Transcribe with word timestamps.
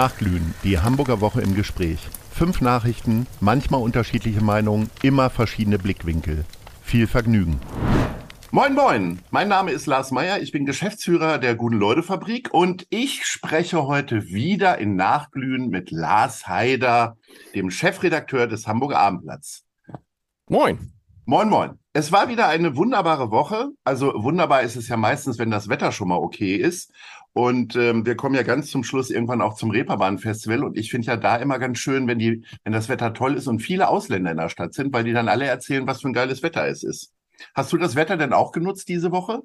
Nachglühen, 0.00 0.54
die 0.64 0.78
Hamburger 0.78 1.20
Woche 1.20 1.42
im 1.42 1.54
Gespräch. 1.54 1.98
Fünf 2.32 2.62
Nachrichten, 2.62 3.26
manchmal 3.38 3.82
unterschiedliche 3.82 4.42
Meinungen, 4.42 4.88
immer 5.02 5.28
verschiedene 5.28 5.78
Blickwinkel. 5.78 6.46
Viel 6.82 7.06
Vergnügen. 7.06 7.60
Moin, 8.50 8.72
moin. 8.72 9.18
Mein 9.30 9.48
Name 9.48 9.72
ist 9.72 9.84
Lars 9.84 10.10
Meyer. 10.10 10.40
Ich 10.40 10.52
bin 10.52 10.64
Geschäftsführer 10.64 11.36
der 11.36 11.54
Guten 11.54 11.76
Leute 11.76 12.02
Fabrik 12.02 12.48
und 12.54 12.86
ich 12.88 13.26
spreche 13.26 13.86
heute 13.86 14.24
wieder 14.28 14.78
in 14.78 14.96
Nachglühen 14.96 15.68
mit 15.68 15.90
Lars 15.90 16.48
Haider, 16.48 17.18
dem 17.54 17.70
Chefredakteur 17.70 18.46
des 18.46 18.66
Hamburger 18.66 19.00
Abendblatts. 19.00 19.66
Moin. 20.48 20.94
Moin, 21.26 21.50
moin. 21.50 21.79
Es 21.92 22.12
war 22.12 22.28
wieder 22.28 22.46
eine 22.46 22.76
wunderbare 22.76 23.32
Woche. 23.32 23.70
Also 23.82 24.12
wunderbar 24.16 24.62
ist 24.62 24.76
es 24.76 24.86
ja 24.88 24.96
meistens, 24.96 25.38
wenn 25.38 25.50
das 25.50 25.68
Wetter 25.68 25.90
schon 25.90 26.08
mal 26.08 26.18
okay 26.18 26.54
ist. 26.54 26.92
Und 27.32 27.74
ähm, 27.74 28.06
wir 28.06 28.16
kommen 28.16 28.36
ja 28.36 28.44
ganz 28.44 28.70
zum 28.70 28.84
Schluss 28.84 29.10
irgendwann 29.10 29.40
auch 29.40 29.54
zum 29.54 29.70
Reeperbahn-Festival. 29.70 30.62
Und 30.62 30.78
ich 30.78 30.90
finde 30.90 31.08
ja 31.08 31.16
da 31.16 31.36
immer 31.36 31.58
ganz 31.58 31.78
schön, 31.78 32.06
wenn 32.06 32.20
die, 32.20 32.44
wenn 32.62 32.72
das 32.72 32.88
Wetter 32.88 33.12
toll 33.12 33.34
ist 33.34 33.48
und 33.48 33.58
viele 33.58 33.88
Ausländer 33.88 34.30
in 34.30 34.36
der 34.36 34.48
Stadt 34.48 34.72
sind, 34.74 34.92
weil 34.92 35.02
die 35.02 35.12
dann 35.12 35.28
alle 35.28 35.46
erzählen, 35.46 35.86
was 35.86 36.00
für 36.02 36.08
ein 36.08 36.12
geiles 36.12 36.44
Wetter 36.44 36.66
es 36.68 36.84
ist. 36.84 37.12
Hast 37.54 37.72
du 37.72 37.76
das 37.76 37.96
Wetter 37.96 38.16
denn 38.16 38.32
auch 38.32 38.52
genutzt 38.52 38.88
diese 38.88 39.10
Woche? 39.10 39.42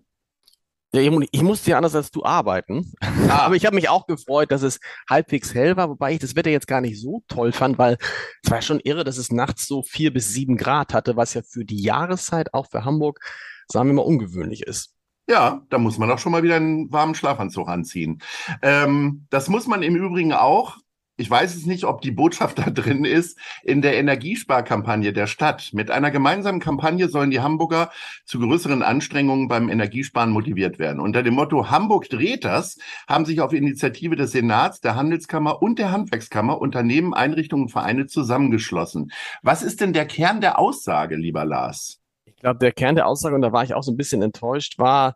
Ja, 0.93 1.01
ich 1.01 1.41
musste 1.43 1.71
ja 1.71 1.77
anders 1.77 1.95
als 1.95 2.11
du 2.11 2.23
arbeiten. 2.23 2.93
Ah. 3.01 3.39
Aber 3.45 3.55
ich 3.55 3.65
habe 3.65 3.75
mich 3.75 3.89
auch 3.89 4.07
gefreut, 4.07 4.51
dass 4.51 4.61
es 4.61 4.79
halbwegs 5.09 5.53
hell 5.53 5.75
war, 5.75 5.89
wobei 5.89 6.13
ich 6.13 6.19
das 6.19 6.35
Wetter 6.35 6.51
jetzt 6.51 6.67
gar 6.67 6.81
nicht 6.81 7.01
so 7.01 7.23
toll 7.27 7.51
fand, 7.51 7.77
weil 7.77 7.97
es 8.43 8.51
war 8.51 8.61
schon 8.61 8.79
irre, 8.79 9.03
dass 9.03 9.17
es 9.17 9.31
nachts 9.31 9.67
so 9.67 9.83
vier 9.83 10.13
bis 10.13 10.33
sieben 10.33 10.57
Grad 10.57 10.93
hatte, 10.93 11.17
was 11.17 11.33
ja 11.33 11.41
für 11.41 11.65
die 11.65 11.81
Jahreszeit 11.81 12.53
auch 12.53 12.67
für 12.69 12.85
Hamburg, 12.85 13.19
sagen 13.67 13.89
wir 13.89 13.93
mal, 13.93 14.03
ungewöhnlich 14.03 14.63
ist. 14.63 14.95
Ja, 15.27 15.63
da 15.69 15.79
muss 15.79 15.97
man 15.97 16.11
auch 16.11 16.19
schon 16.19 16.31
mal 16.31 16.43
wieder 16.43 16.55
einen 16.55 16.91
warmen 16.91 17.15
Schlafanzug 17.15 17.67
anziehen. 17.67 18.21
Ähm, 18.61 19.25
das 19.31 19.49
muss 19.49 19.65
man 19.65 19.81
im 19.81 19.95
Übrigen 19.95 20.33
auch, 20.33 20.77
ich 21.17 21.29
weiß 21.29 21.55
es 21.55 21.65
nicht, 21.65 21.85
ob 21.85 22.01
die 22.01 22.11
Botschaft 22.11 22.59
da 22.65 22.69
drin 22.69 23.05
ist, 23.05 23.37
in 23.63 23.81
der 23.81 23.97
Energiesparkampagne 23.97 25.13
der 25.13 25.27
Stadt. 25.27 25.69
Mit 25.73 25.91
einer 25.91 26.11
gemeinsamen 26.11 26.59
Kampagne 26.59 27.09
sollen 27.09 27.31
die 27.31 27.39
Hamburger 27.39 27.91
zu 28.25 28.39
größeren 28.39 28.83
Anstrengungen 28.83 29.47
beim 29.47 29.69
Energiesparen 29.69 30.31
motiviert 30.31 30.79
werden. 30.79 30.99
Unter 30.99 31.23
dem 31.23 31.35
Motto 31.35 31.69
Hamburg 31.69 32.09
dreht 32.09 32.43
das 32.45 32.77
haben 33.07 33.25
sich 33.25 33.41
auf 33.41 33.53
Initiative 33.53 34.15
des 34.15 34.31
Senats, 34.31 34.81
der 34.81 34.95
Handelskammer 34.95 35.61
und 35.61 35.79
der 35.79 35.91
Handwerkskammer 35.91 36.59
Unternehmen, 36.59 37.13
Einrichtungen, 37.13 37.69
Vereine 37.69 38.07
zusammengeschlossen. 38.07 39.11
Was 39.41 39.63
ist 39.63 39.81
denn 39.81 39.93
der 39.93 40.05
Kern 40.05 40.41
der 40.41 40.59
Aussage, 40.59 41.15
lieber 41.15 41.45
Lars? 41.45 41.99
Ich 42.25 42.35
glaube, 42.37 42.59
der 42.59 42.71
Kern 42.71 42.95
der 42.95 43.07
Aussage, 43.07 43.35
und 43.35 43.41
da 43.41 43.51
war 43.51 43.63
ich 43.63 43.73
auch 43.73 43.83
so 43.83 43.91
ein 43.91 43.97
bisschen 43.97 44.21
enttäuscht, 44.21 44.77
war, 44.77 45.15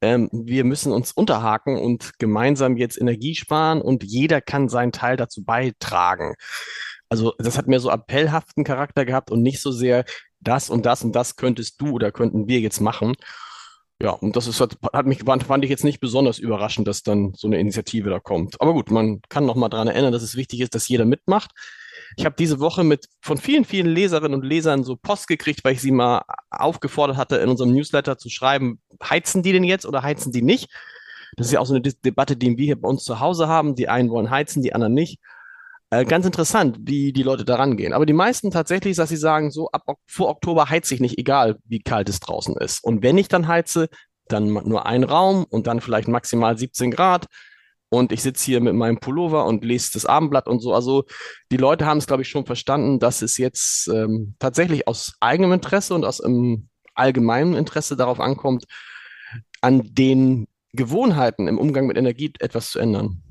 ähm, 0.00 0.28
wir 0.32 0.64
müssen 0.64 0.92
uns 0.92 1.12
unterhaken 1.12 1.78
und 1.78 2.18
gemeinsam 2.18 2.76
jetzt 2.76 3.00
Energie 3.00 3.34
sparen 3.34 3.80
und 3.80 4.04
jeder 4.04 4.40
kann 4.40 4.68
seinen 4.68 4.92
Teil 4.92 5.16
dazu 5.16 5.44
beitragen. 5.44 6.34
Also 7.08 7.34
das 7.38 7.58
hat 7.58 7.68
mehr 7.68 7.80
so 7.80 7.90
appellhaften 7.90 8.64
Charakter 8.64 9.04
gehabt 9.04 9.30
und 9.30 9.42
nicht 9.42 9.60
so 9.60 9.70
sehr 9.70 10.04
das 10.40 10.70
und 10.70 10.86
das 10.86 11.04
und 11.04 11.14
das 11.14 11.36
könntest 11.36 11.80
du 11.80 11.92
oder 11.92 12.12
könnten 12.12 12.48
wir 12.48 12.60
jetzt 12.60 12.80
machen. 12.80 13.14
Ja, 14.02 14.10
und 14.10 14.36
das 14.36 14.48
ist, 14.48 14.60
hat 14.60 15.06
mich, 15.06 15.22
fand 15.24 15.64
ich 15.64 15.70
jetzt 15.70 15.84
nicht 15.84 16.00
besonders 16.00 16.38
überraschend, 16.38 16.88
dass 16.88 17.02
dann 17.02 17.32
so 17.34 17.46
eine 17.46 17.58
Initiative 17.60 18.10
da 18.10 18.18
kommt. 18.18 18.60
Aber 18.60 18.72
gut, 18.72 18.90
man 18.90 19.22
kann 19.28 19.46
noch 19.46 19.54
mal 19.54 19.68
daran 19.68 19.88
erinnern, 19.88 20.12
dass 20.12 20.22
es 20.22 20.34
wichtig 20.34 20.60
ist, 20.60 20.74
dass 20.74 20.88
jeder 20.88 21.04
mitmacht. 21.04 21.52
Ich 22.16 22.24
habe 22.24 22.36
diese 22.38 22.60
Woche 22.60 22.84
mit 22.84 23.06
von 23.20 23.38
vielen, 23.38 23.64
vielen 23.64 23.86
Leserinnen 23.86 24.34
und 24.40 24.46
Lesern 24.46 24.84
so 24.84 24.96
Post 24.96 25.26
gekriegt, 25.26 25.64
weil 25.64 25.72
ich 25.72 25.80
sie 25.80 25.90
mal 25.90 26.22
aufgefordert 26.50 27.16
hatte, 27.16 27.36
in 27.36 27.48
unserem 27.48 27.72
Newsletter 27.72 28.18
zu 28.18 28.28
schreiben, 28.28 28.80
heizen 29.02 29.42
die 29.42 29.52
denn 29.52 29.64
jetzt 29.64 29.86
oder 29.86 30.02
heizen 30.02 30.32
die 30.32 30.42
nicht? 30.42 30.70
Das 31.36 31.48
ist 31.48 31.52
ja 31.52 31.60
auch 31.60 31.66
so 31.66 31.74
eine 31.74 31.82
Debatte, 31.82 32.36
die 32.36 32.56
wir 32.56 32.64
hier 32.64 32.80
bei 32.80 32.88
uns 32.88 33.04
zu 33.04 33.20
Hause 33.20 33.48
haben. 33.48 33.74
Die 33.74 33.88
einen 33.88 34.10
wollen 34.10 34.30
heizen, 34.30 34.62
die 34.62 34.74
anderen 34.74 34.94
nicht. 34.94 35.18
Äh, 35.90 36.04
ganz 36.04 36.26
interessant, 36.26 36.78
wie 36.80 37.12
die 37.12 37.22
Leute 37.22 37.44
da 37.44 37.56
rangehen. 37.56 37.92
Aber 37.92 38.06
die 38.06 38.12
meisten 38.12 38.50
tatsächlich, 38.50 38.96
dass 38.96 39.08
sie 39.08 39.16
sagen, 39.16 39.50
so 39.50 39.68
ab 39.70 39.82
vor 40.06 40.28
Oktober 40.28 40.70
heize 40.70 40.94
ich 40.94 41.00
nicht, 41.00 41.18
egal 41.18 41.58
wie 41.64 41.80
kalt 41.80 42.08
es 42.08 42.20
draußen 42.20 42.56
ist. 42.56 42.82
Und 42.84 43.02
wenn 43.02 43.18
ich 43.18 43.28
dann 43.28 43.48
heize, 43.48 43.88
dann 44.28 44.46
nur 44.48 44.86
ein 44.86 45.04
Raum 45.04 45.44
und 45.44 45.66
dann 45.66 45.80
vielleicht 45.80 46.08
maximal 46.08 46.56
17 46.56 46.90
Grad 46.90 47.26
und 47.94 48.12
ich 48.12 48.22
sitze 48.22 48.44
hier 48.44 48.60
mit 48.60 48.74
meinem 48.74 48.98
Pullover 48.98 49.46
und 49.46 49.64
lese 49.64 49.90
das 49.92 50.06
Abendblatt 50.06 50.48
und 50.48 50.60
so. 50.60 50.74
Also 50.74 51.04
die 51.50 51.56
Leute 51.56 51.86
haben 51.86 51.98
es, 51.98 52.06
glaube 52.06 52.22
ich, 52.22 52.28
schon 52.28 52.46
verstanden, 52.46 52.98
dass 52.98 53.22
es 53.22 53.38
jetzt 53.38 53.88
ähm, 53.88 54.34
tatsächlich 54.38 54.88
aus 54.88 55.14
eigenem 55.20 55.52
Interesse 55.52 55.94
und 55.94 56.04
aus 56.04 56.20
einem 56.20 56.68
allgemeinen 56.94 57.54
Interesse 57.54 57.96
darauf 57.96 58.20
ankommt, 58.20 58.64
an 59.60 59.82
den 59.84 60.46
Gewohnheiten 60.72 61.48
im 61.48 61.58
Umgang 61.58 61.86
mit 61.86 61.96
Energie 61.96 62.32
etwas 62.40 62.70
zu 62.70 62.78
ändern. 62.78 63.22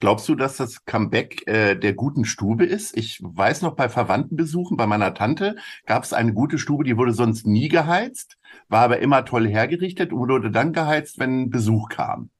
Glaubst 0.00 0.26
du, 0.30 0.34
dass 0.34 0.56
das 0.56 0.86
Comeback 0.86 1.46
äh, 1.46 1.76
der 1.76 1.92
guten 1.92 2.24
Stube 2.24 2.64
ist? 2.64 2.96
Ich 2.96 3.20
weiß 3.22 3.60
noch, 3.60 3.76
bei 3.76 3.90
Verwandtenbesuchen 3.90 4.78
bei 4.78 4.86
meiner 4.86 5.12
Tante 5.12 5.56
gab 5.84 6.04
es 6.04 6.14
eine 6.14 6.32
gute 6.32 6.58
Stube, 6.58 6.84
die 6.84 6.96
wurde 6.96 7.12
sonst 7.12 7.46
nie 7.46 7.68
geheizt, 7.68 8.38
war 8.68 8.80
aber 8.80 9.00
immer 9.00 9.26
toll 9.26 9.46
hergerichtet 9.46 10.14
und 10.14 10.20
wurde 10.20 10.50
dann 10.50 10.72
geheizt, 10.72 11.18
wenn 11.18 11.50
Besuch 11.50 11.90
kam. 11.90 12.30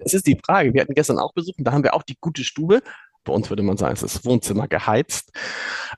Das 0.00 0.14
ist 0.14 0.26
die 0.26 0.38
Frage. 0.44 0.74
Wir 0.74 0.80
hatten 0.80 0.94
gestern 0.94 1.18
auch 1.18 1.32
Besuch 1.32 1.54
und 1.58 1.64
da 1.64 1.72
haben 1.72 1.84
wir 1.84 1.94
auch 1.94 2.02
die 2.02 2.16
gute 2.20 2.44
Stube. 2.44 2.82
Bei 3.24 3.32
uns 3.32 3.50
würde 3.50 3.62
man 3.62 3.76
sagen, 3.76 3.94
es 3.94 4.02
ist 4.02 4.16
das 4.16 4.24
Wohnzimmer 4.24 4.66
geheizt. 4.66 5.30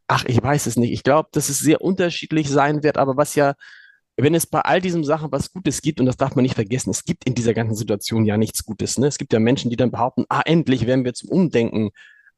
Ach, 0.09 0.25
ich 0.25 0.43
weiß 0.43 0.67
es 0.67 0.77
nicht. 0.77 0.93
Ich 0.93 1.03
glaube, 1.05 1.29
dass 1.33 1.49
es 1.49 1.61
sehr 1.61 1.81
unterschiedlich 1.81 2.49
sein 2.49 2.83
wird, 2.83 2.99
aber 2.99 3.17
was 3.17 3.35
ja, 3.37 3.55
wenn 4.17 4.35
es 4.35 4.47
bei 4.47 4.61
all 4.61 4.81
diesen 4.81 5.05
Sachen 5.05 5.31
was 5.31 5.53
Gutes 5.53 5.81
gibt, 5.83 6.01
und 6.01 6.07
das 6.07 6.17
darf 6.17 6.35
man 6.35 6.43
nicht 6.43 6.57
vergessen, 6.57 6.91
es 6.91 7.05
gibt 7.05 7.25
in 7.25 7.35
dieser 7.35 7.55
ganzen 7.55 7.77
Situation 7.77 8.25
ja 8.25 8.37
nichts 8.37 8.65
Gutes. 8.65 8.99
Ne? 8.99 9.07
Es 9.07 9.19
gibt 9.19 9.33
ja 9.33 9.39
Menschen, 9.39 9.71
die 9.71 9.77
dann 9.77 9.93
behaupten, 9.93 10.25
ah, 10.29 10.43
endlich 10.45 10.87
werden 10.87 11.05
wir 11.05 11.15
zum 11.15 11.31
Umdenken 11.31 11.91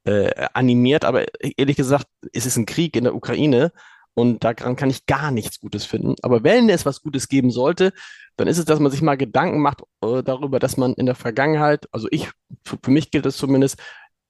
äh, 0.04 0.48
animiert, 0.52 1.04
aber 1.04 1.24
ehrlich 1.40 1.76
gesagt, 1.76 2.06
es 2.32 2.44
ist 2.44 2.56
ein 2.58 2.66
Krieg 2.66 2.94
in 2.94 3.04
der 3.04 3.14
Ukraine 3.14 3.72
und 4.14 4.44
daran 4.44 4.76
kann 4.76 4.90
ich 4.90 5.06
gar 5.06 5.30
nichts 5.30 5.60
Gutes 5.60 5.84
finden. 5.84 6.14
Aber 6.22 6.44
wenn 6.44 6.68
es 6.68 6.86
was 6.86 7.02
Gutes 7.02 7.28
geben 7.28 7.50
sollte, 7.50 7.92
dann 8.36 8.48
ist 8.48 8.58
es, 8.58 8.64
dass 8.64 8.80
man 8.80 8.90
sich 8.90 9.02
mal 9.02 9.16
Gedanken 9.16 9.60
macht 9.60 9.82
äh, 10.02 10.22
darüber, 10.22 10.58
dass 10.58 10.76
man 10.76 10.94
in 10.94 11.06
der 11.06 11.14
Vergangenheit, 11.14 11.86
also 11.92 12.08
ich, 12.10 12.30
für, 12.64 12.90
mich 12.90 13.10
gilt 13.10 13.26
es 13.26 13.36
zumindest, 13.36 13.78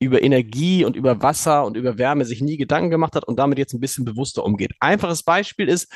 über 0.01 0.23
Energie 0.23 0.85
und 0.85 0.97
über 0.97 1.23
Wasser 1.23 1.65
und 1.65 1.77
über 1.77 1.99
Wärme 1.99 2.25
sich 2.25 2.43
nie 2.43 2.57
Gedanken 2.57 2.91
gemacht 2.91 3.15
hat 3.15 3.25
und 3.25 3.39
damit 3.39 3.59
jetzt 3.59 3.75
ein 3.75 3.81
bisschen 3.81 4.05
bewusster 4.05 4.45
umgeht. 4.45 4.73
Einfaches 4.81 5.23
Beispiel 5.23 5.69
ist 5.69 5.93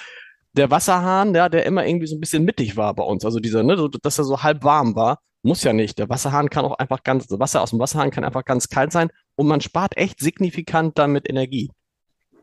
der 0.53 0.70
Wasserhahn, 0.70 1.34
ja, 1.34 1.49
der 1.49 1.66
immer 1.66 1.87
irgendwie 1.87 2.06
so 2.06 2.16
ein 2.16 2.20
bisschen 2.20 2.44
mittig 2.44 2.76
war 2.76 2.94
bei 2.94 3.03
uns. 3.03 3.25
Also 3.25 3.41
dieser, 3.41 3.62
ne, 3.62 3.76
so, 3.76 3.88
dass 3.88 4.19
er 4.19 4.25
so 4.25 4.43
halb 4.43 4.65
warm 4.65 4.94
war. 4.94 5.20
Muss 5.43 5.62
ja 5.62 5.72
nicht. 5.72 5.99
Der 5.99 6.09
Wasserhahn 6.09 6.50
kann 6.50 6.65
auch 6.65 6.78
einfach 6.78 7.03
ganz, 7.05 7.26
Wasser 7.31 7.62
aus 7.62 7.70
dem 7.70 7.78
Wasserhahn 7.78 8.10
kann 8.10 8.25
einfach 8.25 8.44
ganz 8.44 8.69
kalt 8.69 8.93
sein 8.93 9.10
und 9.37 9.47
man 9.47 9.60
spart 9.60 9.97
echt 9.97 10.20
signifikant 10.20 10.99
damit 10.99 11.28
Energie. 11.28 11.70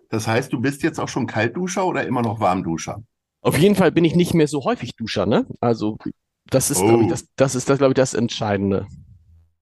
Das 0.10 0.28
heißt, 0.28 0.52
du 0.54 0.60
bist 0.60 0.84
jetzt 0.84 1.00
auch 1.00 1.10
schon 1.10 1.28
Kaltduscher 1.28 1.86
oder 1.86 2.06
immer 2.06 2.22
noch 2.22 2.40
Warmduscher? 2.40 3.04
Auf 3.42 3.58
jeden 3.58 3.76
Fall 3.76 3.92
bin 3.92 4.06
ich 4.06 4.16
nicht 4.16 4.34
mehr 4.34 4.48
so 4.48 4.64
häufig 4.64 4.96
Duscher, 4.96 5.26
ne? 5.26 5.46
Also 5.62 5.98
das 6.50 6.72
ist, 6.72 6.82
oh. 6.82 6.88
glaube 6.88 7.04
ich, 7.04 7.10
das, 7.10 7.26
das 7.36 7.56
ist, 7.56 7.70
das, 7.70 7.78
glaube 7.78 7.92
ich, 7.92 7.96
das 7.96 8.14
Entscheidende. 8.14 8.88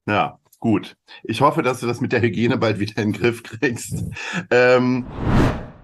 Ja, 0.05 0.39
gut. 0.59 0.95
Ich 1.23 1.41
hoffe, 1.41 1.63
dass 1.63 1.79
du 1.79 1.87
das 1.87 2.01
mit 2.01 2.11
der 2.11 2.21
Hygiene 2.21 2.57
bald 2.57 2.79
wieder 2.79 3.01
in 3.01 3.11
den 3.11 3.21
Griff 3.21 3.43
kriegst. 3.43 4.03
Ähm, 4.49 5.05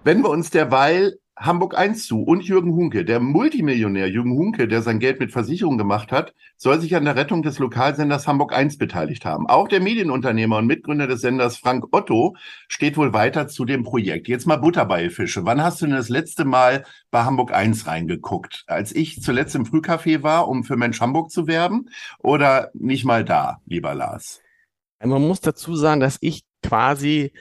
wenn 0.03 0.21
wir 0.21 0.29
uns 0.29 0.49
derweil 0.49 1.18
Hamburg 1.41 1.77
1 1.77 2.05
zu 2.05 2.21
und 2.21 2.43
Jürgen 2.43 2.73
Hunke, 2.73 3.05
der 3.05 3.21
Multimillionär 3.21 4.09
Jürgen 4.09 4.33
Hunke, 4.33 4.67
der 4.67 4.81
sein 4.81 4.99
Geld 4.99 5.21
mit 5.21 5.31
Versicherung 5.31 5.77
gemacht 5.77 6.11
hat, 6.11 6.33
soll 6.57 6.81
sich 6.81 6.97
an 6.97 7.05
der 7.05 7.15
Rettung 7.15 7.43
des 7.43 7.59
Lokalsenders 7.59 8.27
Hamburg 8.27 8.53
1 8.53 8.77
beteiligt 8.77 9.23
haben. 9.23 9.47
Auch 9.47 9.69
der 9.69 9.79
Medienunternehmer 9.79 10.57
und 10.57 10.67
Mitgründer 10.67 11.07
des 11.07 11.21
Senders 11.21 11.57
Frank 11.57 11.85
Otto 11.91 12.35
steht 12.67 12.97
wohl 12.97 13.13
weiter 13.13 13.47
zu 13.47 13.63
dem 13.63 13.83
Projekt. 13.83 14.27
Jetzt 14.27 14.47
mal 14.47 14.57
Butter 14.57 14.83
bei 14.83 15.09
Fische. 15.09 15.45
Wann 15.45 15.63
hast 15.63 15.81
du 15.81 15.85
denn 15.85 15.95
das 15.95 16.09
letzte 16.09 16.43
Mal 16.43 16.83
bei 17.09 17.23
Hamburg 17.23 17.53
1 17.53 17.87
reingeguckt? 17.87 18.65
Als 18.67 18.93
ich 18.93 19.21
zuletzt 19.21 19.55
im 19.55 19.65
Frühcafé 19.65 20.23
war, 20.23 20.49
um 20.49 20.65
für 20.65 20.75
Mensch 20.75 20.99
Hamburg 20.99 21.31
zu 21.31 21.47
werben? 21.47 21.85
Oder 22.19 22.69
nicht 22.73 23.05
mal 23.05 23.23
da, 23.23 23.61
lieber 23.65 23.95
Lars? 23.95 24.41
Man 25.01 25.25
muss 25.25 25.39
dazu 25.39 25.77
sagen, 25.77 26.01
dass 26.01 26.17
ich 26.19 26.43
quasi 26.61 27.31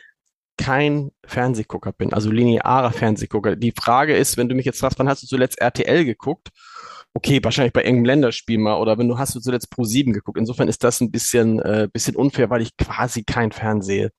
kein 0.58 1.10
Fernsehgucker 1.24 1.92
bin, 1.92 2.12
also 2.12 2.30
linearer 2.30 2.92
Fernsehgucker. 2.92 3.56
Die 3.56 3.72
Frage 3.72 4.16
ist, 4.16 4.36
wenn 4.36 4.48
du 4.48 4.54
mich 4.54 4.66
jetzt 4.66 4.80
fragst, 4.80 4.98
wann 4.98 5.08
hast 5.08 5.22
du 5.22 5.26
zuletzt 5.26 5.60
RTL 5.60 6.04
geguckt? 6.04 6.48
Okay, 7.14 7.40
wahrscheinlich 7.42 7.72
bei 7.72 7.80
irgendeinem 7.80 8.04
Länderspiel 8.04 8.58
mal 8.58 8.78
oder 8.78 8.98
wenn 8.98 9.08
du 9.08 9.18
hast 9.18 9.34
du 9.34 9.40
zuletzt 9.40 9.70
Pro 9.70 9.84
7 9.84 10.12
geguckt. 10.12 10.38
Insofern 10.38 10.68
ist 10.68 10.84
das 10.84 11.00
ein 11.00 11.10
bisschen, 11.10 11.58
äh, 11.60 11.88
bisschen 11.90 12.16
unfair, 12.16 12.50
weil 12.50 12.60
ich 12.60 12.76
quasi 12.76 13.24
kein 13.24 13.50
Fernsehe. 13.50 14.10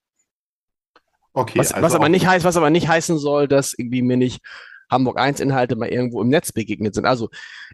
Okay. 1.34 1.60
Was, 1.60 1.72
also 1.72 1.86
was 1.86 1.96
aber 1.96 2.10
nicht 2.10 2.26
heißt, 2.26 2.44
was 2.44 2.58
aber 2.58 2.70
nicht 2.70 2.88
heißen 2.88 3.20
soll, 3.20 3.48
dass 3.48 3.74
irgendwie 3.78 4.02
mir 4.02 4.18
nicht 4.18 4.42
Hamburg 4.90 5.20
1 5.20 5.40
Inhalte 5.40 5.76
mal 5.76 5.90
irgendwo 5.90 6.22
im 6.22 6.30
Netz 6.30 6.52
begegnet 6.52 6.96
sind. 6.96 7.06
Also 7.06 7.30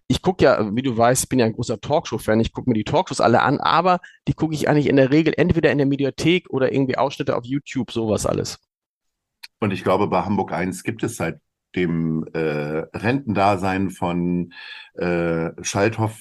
ich 0.07 0.21
gucke 0.21 0.43
ja, 0.43 0.75
wie 0.75 0.81
du 0.81 0.97
weißt, 0.97 1.23
ich 1.23 1.29
bin 1.29 1.39
ja 1.39 1.45
ein 1.45 1.53
großer 1.53 1.79
Talkshow-Fan, 1.79 2.39
ich 2.39 2.51
gucke 2.51 2.69
mir 2.69 2.75
die 2.75 2.83
Talkshows 2.83 3.21
alle 3.21 3.41
an, 3.41 3.59
aber 3.59 3.99
die 4.27 4.33
gucke 4.33 4.53
ich 4.53 4.69
eigentlich 4.69 4.87
in 4.87 4.97
der 4.97 5.11
Regel 5.11 5.33
entweder 5.37 5.71
in 5.71 5.77
der 5.77 5.87
Mediathek 5.87 6.49
oder 6.49 6.71
irgendwie 6.71 6.97
Ausschnitte 6.97 7.35
auf 7.35 7.45
YouTube, 7.45 7.91
sowas 7.91 8.25
alles. 8.25 8.59
Und 9.59 9.71
ich 9.71 9.83
glaube, 9.83 10.07
bei 10.07 10.23
Hamburg 10.23 10.51
1 10.51 10.83
gibt 10.83 11.03
es 11.03 11.17
seit 11.17 11.39
dem 11.75 12.25
äh, 12.33 12.85
Rentendasein 12.93 13.89
von 13.89 14.53
äh, 14.93 15.51
Schalthoff 15.61 16.19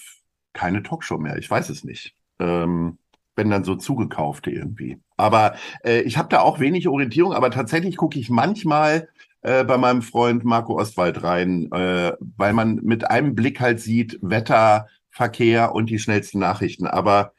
keine 0.52 0.82
Talkshow 0.82 1.18
mehr. 1.18 1.36
Ich 1.38 1.50
weiß 1.50 1.68
es 1.68 1.84
nicht. 1.84 2.14
Ähm, 2.38 2.98
wenn 3.36 3.50
dann 3.50 3.64
so 3.64 3.74
zugekaufte 3.74 4.50
irgendwie. 4.50 4.98
Aber 5.16 5.56
äh, 5.84 6.00
ich 6.02 6.18
habe 6.18 6.28
da 6.28 6.40
auch 6.40 6.60
wenig 6.60 6.88
Orientierung, 6.88 7.32
aber 7.32 7.50
tatsächlich 7.50 7.96
gucke 7.96 8.18
ich 8.18 8.30
manchmal 8.30 9.08
äh, 9.44 9.62
bei 9.62 9.78
meinem 9.78 10.02
Freund 10.02 10.44
Marco 10.44 10.78
Ostwald 10.78 11.22
rein, 11.22 11.70
äh, 11.70 12.12
weil 12.36 12.52
man 12.54 12.76
mit 12.76 13.08
einem 13.08 13.34
Blick 13.34 13.60
halt 13.60 13.78
sieht, 13.78 14.18
Wetter, 14.22 14.88
Verkehr 15.10 15.74
und 15.74 15.90
die 15.90 15.98
schnellsten 15.98 16.38
Nachrichten. 16.40 16.86
Aber 16.86 17.32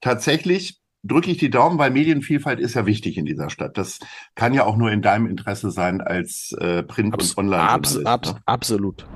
tatsächlich 0.00 0.80
drücke 1.04 1.30
ich 1.30 1.38
die 1.38 1.50
Daumen, 1.50 1.78
weil 1.78 1.90
Medienvielfalt 1.90 2.60
ist 2.60 2.74
ja 2.74 2.84
wichtig 2.84 3.16
in 3.16 3.24
dieser 3.24 3.48
Stadt. 3.48 3.78
Das 3.78 4.00
kann 4.34 4.54
ja 4.54 4.64
auch 4.64 4.76
nur 4.76 4.90
in 4.90 5.02
deinem 5.02 5.26
Interesse 5.26 5.70
sein 5.70 6.00
als 6.00 6.52
äh, 6.60 6.82
Print- 6.82 7.14
Abs 7.14 7.34
und 7.34 7.46
Online-Journalist. 7.46 8.06
abs 8.06 8.28
abs 8.28 8.34
ne? 8.34 8.40
absolut. 8.46 9.06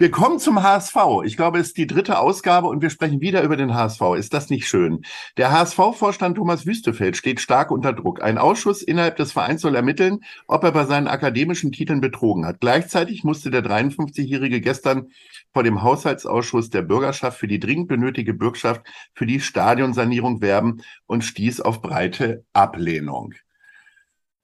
Wir 0.00 0.12
kommen 0.12 0.38
zum 0.38 0.62
HSV. 0.62 0.94
Ich 1.24 1.36
glaube, 1.36 1.58
es 1.58 1.68
ist 1.68 1.76
die 1.76 1.88
dritte 1.88 2.20
Ausgabe 2.20 2.68
und 2.68 2.82
wir 2.82 2.90
sprechen 2.90 3.20
wieder 3.20 3.42
über 3.42 3.56
den 3.56 3.74
HSV. 3.74 4.00
Ist 4.16 4.32
das 4.32 4.48
nicht 4.48 4.68
schön? 4.68 5.02
Der 5.36 5.50
HSV-Vorstand 5.50 6.36
Thomas 6.36 6.66
Wüstefeld 6.66 7.16
steht 7.16 7.40
stark 7.40 7.72
unter 7.72 7.92
Druck. 7.92 8.22
Ein 8.22 8.38
Ausschuss 8.38 8.80
innerhalb 8.80 9.16
des 9.16 9.32
Vereins 9.32 9.60
soll 9.60 9.74
ermitteln, 9.74 10.20
ob 10.46 10.62
er 10.62 10.70
bei 10.70 10.84
seinen 10.84 11.08
akademischen 11.08 11.72
Titeln 11.72 12.00
betrogen 12.00 12.46
hat. 12.46 12.60
Gleichzeitig 12.60 13.24
musste 13.24 13.50
der 13.50 13.64
53-Jährige 13.64 14.60
gestern 14.60 15.08
vor 15.52 15.64
dem 15.64 15.82
Haushaltsausschuss 15.82 16.70
der 16.70 16.82
Bürgerschaft 16.82 17.36
für 17.36 17.48
die 17.48 17.58
dringend 17.58 17.88
benötigte 17.88 18.34
Bürgschaft 18.34 18.82
für 19.14 19.26
die 19.26 19.40
Stadionsanierung 19.40 20.40
werben 20.40 20.80
und 21.06 21.24
stieß 21.24 21.60
auf 21.60 21.82
breite 21.82 22.44
Ablehnung. 22.52 23.34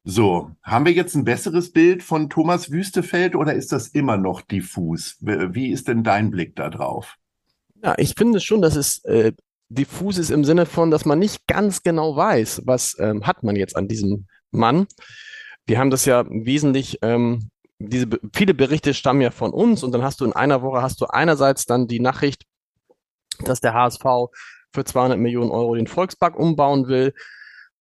So, 0.07 0.51
haben 0.63 0.85
wir 0.85 0.93
jetzt 0.93 1.15
ein 1.15 1.25
besseres 1.25 1.73
Bild 1.73 2.03
von 2.03 2.29
Thomas 2.29 2.71
Wüstefeld 2.71 3.35
oder 3.35 3.55
ist 3.55 3.73
das 3.73 3.89
immer 3.89 4.19
noch 4.19 4.43
diffus? 4.43 5.17
Wie 5.21 5.71
ist 5.71 5.89
denn 5.89 6.05
dein 6.05 6.31
Blick 6.31 6.55
da 6.57 6.69
drauf? 6.69 7.17
Ja, 7.83 7.95
ich 7.97 8.15
finde 8.17 8.41
schon, 8.41 8.61
dass 8.61 8.77
es 8.77 9.03
äh, 9.05 9.33
diffus 9.71 10.19
ist 10.19 10.29
im 10.29 10.45
Sinne 10.45 10.67
von, 10.67 10.91
dass 10.91 11.07
man 11.07 11.19
nicht 11.19 11.47
ganz 11.47 11.83
genau 11.83 12.17
weiß, 12.17 12.63
was 12.67 12.99
ähm, 12.99 13.27
hat 13.27 13.43
man 13.43 13.57
jetzt 13.57 13.77
an 13.77 13.89
diesem 13.89 14.27
Mann. 14.51 14.87
Wir 15.67 15.79
haben 15.79 15.91
das 15.91 16.05
ja 16.05 16.27
wesentlich, 16.29 16.99
ähm, 17.01 17.49
diese 17.79 18.07
viele 18.35 18.53
Berichte 18.53 18.93
stammen 18.93 19.23
ja 19.23 19.31
von 19.31 19.53
uns 19.53 19.83
und 19.83 19.93
dann 19.93 20.03
hast 20.03 20.21
du 20.21 20.27
in 20.27 20.35
einer 20.35 20.61
Woche 20.61 20.83
hast 20.83 21.01
du 21.01 21.07
einerseits 21.07 21.65
dann 21.65 21.89
die 21.89 22.01
Nachricht, 22.01 22.45
dass 23.41 23.61
der 23.61 23.73
HSV 23.73 24.05
für 24.71 24.85
200 24.85 25.19
Millionen 25.19 25.51
Euro 25.51 25.75
den 25.75 25.87
Volkspark 25.87 26.39
umbauen 26.39 26.89
will. 26.89 27.15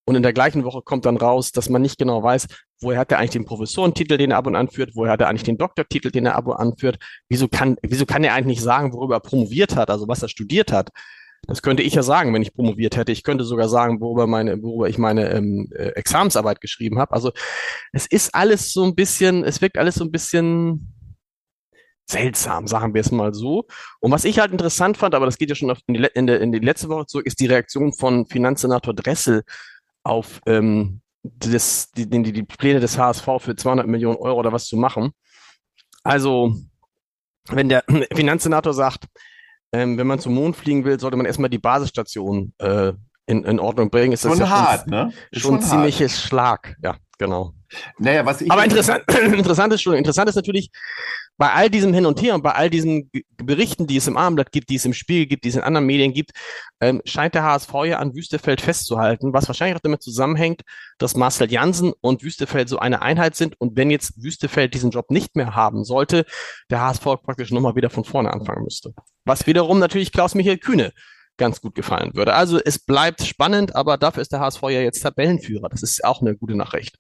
Und 0.05 0.15
in 0.15 0.23
der 0.23 0.33
gleichen 0.33 0.63
Woche 0.65 0.81
kommt 0.81 1.05
dann 1.05 1.17
raus, 1.17 1.51
dass 1.51 1.69
man 1.69 1.81
nicht 1.81 1.97
genau 1.97 2.21
weiß, 2.21 2.47
woher 2.81 2.99
hat 2.99 3.11
er 3.11 3.19
eigentlich 3.19 3.31
den 3.31 3.45
Professorentitel, 3.45 4.17
den 4.17 4.31
er 4.31 4.37
ab 4.37 4.47
und 4.47 4.55
an 4.55 4.69
führt, 4.69 4.95
woher 4.95 5.13
hat 5.13 5.21
er 5.21 5.29
eigentlich 5.29 5.43
den 5.43 5.57
Doktortitel, 5.57 6.11
den 6.11 6.25
er 6.25 6.35
ab 6.35 6.47
und 6.47 6.55
an 6.55 6.75
führt. 6.77 6.97
Wieso 7.29 7.47
kann, 7.47 7.77
wieso 7.81 8.05
kann 8.05 8.23
er 8.23 8.33
eigentlich 8.33 8.57
nicht 8.57 8.63
sagen, 8.63 8.91
worüber 8.93 9.15
er 9.15 9.21
promoviert 9.21 9.75
hat, 9.75 9.89
also 9.89 10.07
was 10.07 10.21
er 10.21 10.29
studiert 10.29 10.71
hat? 10.71 10.89
Das 11.47 11.61
könnte 11.61 11.83
ich 11.83 11.93
ja 11.93 12.03
sagen, 12.03 12.33
wenn 12.33 12.41
ich 12.41 12.53
promoviert 12.53 12.95
hätte. 12.95 13.11
Ich 13.11 13.23
könnte 13.23 13.43
sogar 13.43 13.67
sagen, 13.67 13.99
worüber 13.99 14.27
meine, 14.27 14.61
worüber 14.63 14.87
ich 14.87 14.97
meine 14.97 15.29
ähm, 15.31 15.69
äh, 15.73 15.89
Examensarbeit 15.89 16.61
geschrieben 16.61 16.99
habe. 16.99 17.11
Also 17.11 17.31
es 17.91 18.05
ist 18.05 18.33
alles 18.33 18.71
so 18.71 18.85
ein 18.85 18.95
bisschen, 18.95 19.43
es 19.43 19.61
wirkt 19.61 19.77
alles 19.77 19.95
so 19.95 20.05
ein 20.05 20.11
bisschen 20.11 20.93
seltsam, 22.09 22.67
sagen 22.67 22.93
wir 22.93 23.01
es 23.01 23.11
mal 23.11 23.33
so. 23.33 23.65
Und 23.99 24.11
was 24.11 24.25
ich 24.25 24.39
halt 24.39 24.51
interessant 24.51 24.97
fand, 24.97 25.15
aber 25.15 25.25
das 25.25 25.37
geht 25.37 25.49
ja 25.49 25.55
schon 25.55 25.73
in, 25.87 25.93
die, 25.95 26.09
in, 26.13 26.27
der, 26.27 26.41
in 26.41 26.51
die 26.51 26.59
letzte 26.59 26.89
Woche 26.89 27.07
zurück, 27.07 27.25
ist 27.25 27.39
die 27.39 27.47
Reaktion 27.47 27.93
von 27.93 28.25
Finanzsenator 28.25 28.93
Dressel 28.93 29.43
auf 30.03 30.41
ähm, 30.45 31.01
das, 31.23 31.91
die, 31.91 32.09
die, 32.09 32.33
die 32.33 32.43
Pläne 32.43 32.79
des 32.79 32.97
HSV 32.97 33.27
für 33.39 33.55
200 33.55 33.87
Millionen 33.87 34.17
Euro 34.17 34.39
oder 34.39 34.51
was 34.51 34.65
zu 34.65 34.75
machen. 34.75 35.11
Also, 36.03 36.53
wenn 37.49 37.69
der 37.69 37.83
Finanzsenator 38.13 38.73
sagt, 38.73 39.05
ähm, 39.71 39.97
wenn 39.97 40.07
man 40.07 40.19
zum 40.19 40.33
Mond 40.33 40.55
fliegen 40.55 40.85
will, 40.85 40.99
sollte 40.99 41.17
man 41.17 41.25
erstmal 41.25 41.49
die 41.49 41.59
Basisstation 41.59 42.53
äh, 42.59 42.93
in, 43.25 43.43
in 43.43 43.59
Ordnung 43.59 43.89
bringen, 43.89 44.13
ist 44.13 44.25
das 44.25 44.33
Schon 44.33 44.41
ja 44.41 44.49
hart, 44.49 44.81
schon, 44.81 44.89
ne? 44.89 45.13
Schon 45.31 45.55
hart. 45.55 45.63
ziemliches 45.63 46.21
Schlag. 46.21 46.75
Ja, 46.83 46.97
genau. 47.17 47.53
Naja, 47.97 48.25
was 48.25 48.41
ich 48.41 48.51
Aber 48.51 48.63
interessant, 48.63 49.03
interessant 49.33 49.73
ist 49.73 49.81
schon, 49.81 49.95
interessant 49.95 50.29
ist 50.29 50.35
natürlich, 50.35 50.71
bei 51.37 51.51
all 51.51 51.69
diesem 51.69 51.93
Hin 51.93 52.05
und 52.05 52.21
Her 52.21 52.35
und 52.35 52.43
bei 52.43 52.51
all 52.51 52.69
diesen 52.69 53.09
Berichten, 53.37 53.87
die 53.87 53.97
es 53.97 54.07
im 54.07 54.17
Abendblatt 54.17 54.51
gibt, 54.51 54.69
die 54.69 54.75
es 54.75 54.85
im 54.85 54.93
Spiegel 54.93 55.25
gibt, 55.25 55.45
die 55.45 55.49
es 55.49 55.55
in 55.55 55.61
anderen 55.61 55.87
Medien 55.87 56.13
gibt, 56.13 56.31
ähm, 56.79 57.01
scheint 57.05 57.33
der 57.33 57.43
HSV 57.43 57.73
ja 57.85 57.99
an 57.99 58.13
Wüstefeld 58.13 58.61
festzuhalten, 58.61 59.33
was 59.33 59.47
wahrscheinlich 59.47 59.75
auch 59.75 59.81
damit 59.81 60.03
zusammenhängt, 60.03 60.61
dass 60.99 61.15
Marcel 61.15 61.51
Jansen 61.51 61.93
und 62.01 62.23
Wüstefeld 62.23 62.69
so 62.69 62.77
eine 62.77 63.01
Einheit 63.01 63.35
sind 63.35 63.59
und 63.59 63.75
wenn 63.77 63.89
jetzt 63.89 64.21
Wüstefeld 64.21 64.73
diesen 64.73 64.91
Job 64.91 65.09
nicht 65.09 65.35
mehr 65.35 65.55
haben 65.55 65.83
sollte, 65.83 66.25
der 66.69 66.81
HSV 66.81 67.03
praktisch 67.23 67.51
nochmal 67.51 67.75
wieder 67.75 67.89
von 67.89 68.03
vorne 68.03 68.31
anfangen 68.31 68.63
müsste. 68.63 68.93
Was 69.25 69.47
wiederum 69.47 69.79
natürlich 69.79 70.11
Klaus-Michael 70.11 70.57
Kühne 70.57 70.93
ganz 71.37 71.61
gut 71.61 71.73
gefallen 71.73 72.13
würde. 72.13 72.35
Also 72.35 72.59
es 72.63 72.77
bleibt 72.77 73.23
spannend, 73.23 73.75
aber 73.75 73.97
dafür 73.97 74.21
ist 74.21 74.31
der 74.31 74.39
HSV 74.39 74.61
ja 74.63 74.81
jetzt 74.81 75.01
Tabellenführer. 75.01 75.67
Das 75.69 75.81
ist 75.81 76.03
auch 76.05 76.21
eine 76.21 76.35
gute 76.35 76.55
Nachricht. 76.55 76.99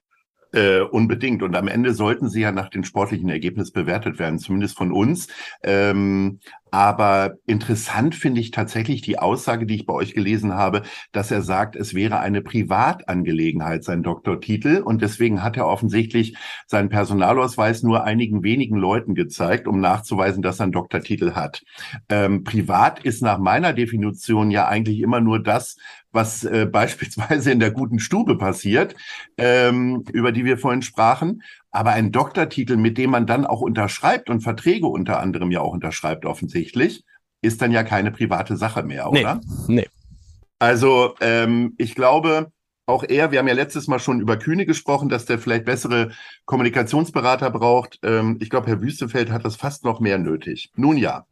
Äh, 0.53 0.81
unbedingt. 0.81 1.41
Und 1.41 1.55
am 1.55 1.67
Ende 1.67 1.95
sollten 1.95 2.29
sie 2.29 2.41
ja 2.41 2.51
nach 2.51 2.69
den 2.69 2.83
sportlichen 2.83 3.27
Ergebnissen 3.27 3.73
bewertet 3.73 4.19
werden, 4.19 4.37
zumindest 4.37 4.77
von 4.77 4.91
uns. 4.91 5.27
Ähm, 5.63 6.39
aber 6.69 7.35
interessant 7.45 8.15
finde 8.15 8.41
ich 8.41 8.49
tatsächlich 8.49 9.01
die 9.01 9.19
Aussage, 9.19 9.67
die 9.67 9.75
ich 9.75 9.85
bei 9.85 9.93
euch 9.93 10.13
gelesen 10.13 10.53
habe, 10.53 10.81
dass 11.11 11.29
er 11.29 11.43
sagt, 11.43 11.75
es 11.75 11.93
wäre 11.93 12.19
eine 12.19 12.41
Privatangelegenheit, 12.41 13.83
sein 13.83 14.01
Doktortitel. 14.03 14.81
Und 14.83 15.01
deswegen 15.01 15.43
hat 15.43 15.57
er 15.57 15.67
offensichtlich 15.67 16.35
seinen 16.67 16.89
Personalausweis 16.89 17.83
nur 17.83 18.03
einigen 18.03 18.43
wenigen 18.43 18.77
Leuten 18.77 19.13
gezeigt, 19.15 19.67
um 19.67 19.79
nachzuweisen, 19.79 20.41
dass 20.43 20.59
er 20.59 20.63
einen 20.63 20.71
Doktortitel 20.71 21.33
hat. 21.33 21.63
Ähm, 22.09 22.43
privat 22.43 23.03
ist 23.03 23.21
nach 23.21 23.39
meiner 23.39 23.73
Definition 23.73 24.51
ja 24.51 24.67
eigentlich 24.67 24.99
immer 24.99 25.19
nur 25.19 25.41
das, 25.41 25.77
was 26.13 26.43
äh, 26.43 26.65
beispielsweise 26.71 27.51
in 27.51 27.59
der 27.59 27.71
guten 27.71 27.99
Stube 27.99 28.37
passiert, 28.37 28.95
ähm, 29.37 30.03
über 30.13 30.31
die 30.31 30.45
wir 30.45 30.57
vorhin 30.57 30.81
sprachen. 30.81 31.43
Aber 31.71 31.91
ein 31.91 32.11
Doktortitel, 32.11 32.77
mit 32.77 32.97
dem 32.97 33.09
man 33.09 33.25
dann 33.25 33.45
auch 33.45 33.61
unterschreibt 33.61 34.29
und 34.29 34.41
Verträge 34.41 34.87
unter 34.87 35.19
anderem 35.19 35.51
ja 35.51 35.61
auch 35.61 35.73
unterschreibt, 35.73 36.25
offensichtlich, 36.25 37.03
ist 37.41 37.61
dann 37.61 37.71
ja 37.71 37.83
keine 37.83 38.11
private 38.11 38.55
Sache 38.55 38.83
mehr, 38.83 39.09
Nee, 39.11 39.21
oder? 39.21 39.41
nee. 39.67 39.87
Also 40.59 41.15
ähm, 41.19 41.73
ich 41.77 41.93
glaube, 41.93 42.51
auch 42.85 43.03
er, 43.03 43.31
wir 43.31 43.39
haben 43.39 43.47
ja 43.47 43.53
letztes 43.53 43.87
Mal 43.87 43.99
schon 43.99 44.19
über 44.19 44.37
Kühne 44.37 44.65
gesprochen, 44.65 45.09
dass 45.09 45.25
der 45.25 45.39
vielleicht 45.39 45.65
bessere 45.65 46.11
Kommunikationsberater 46.45 47.49
braucht. 47.49 47.99
Ähm, 48.03 48.37
ich 48.41 48.49
glaube, 48.49 48.67
Herr 48.67 48.81
Wüstefeld 48.81 49.31
hat 49.31 49.45
das 49.45 49.55
fast 49.55 49.83
noch 49.83 49.99
mehr 49.99 50.17
nötig. 50.17 50.71
Nun 50.75 50.97
ja. 50.97 51.25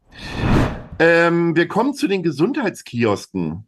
Ähm, 0.98 1.54
wir 1.56 1.68
kommen 1.68 1.94
zu 1.94 2.08
den 2.08 2.22
Gesundheitskiosken. 2.22 3.66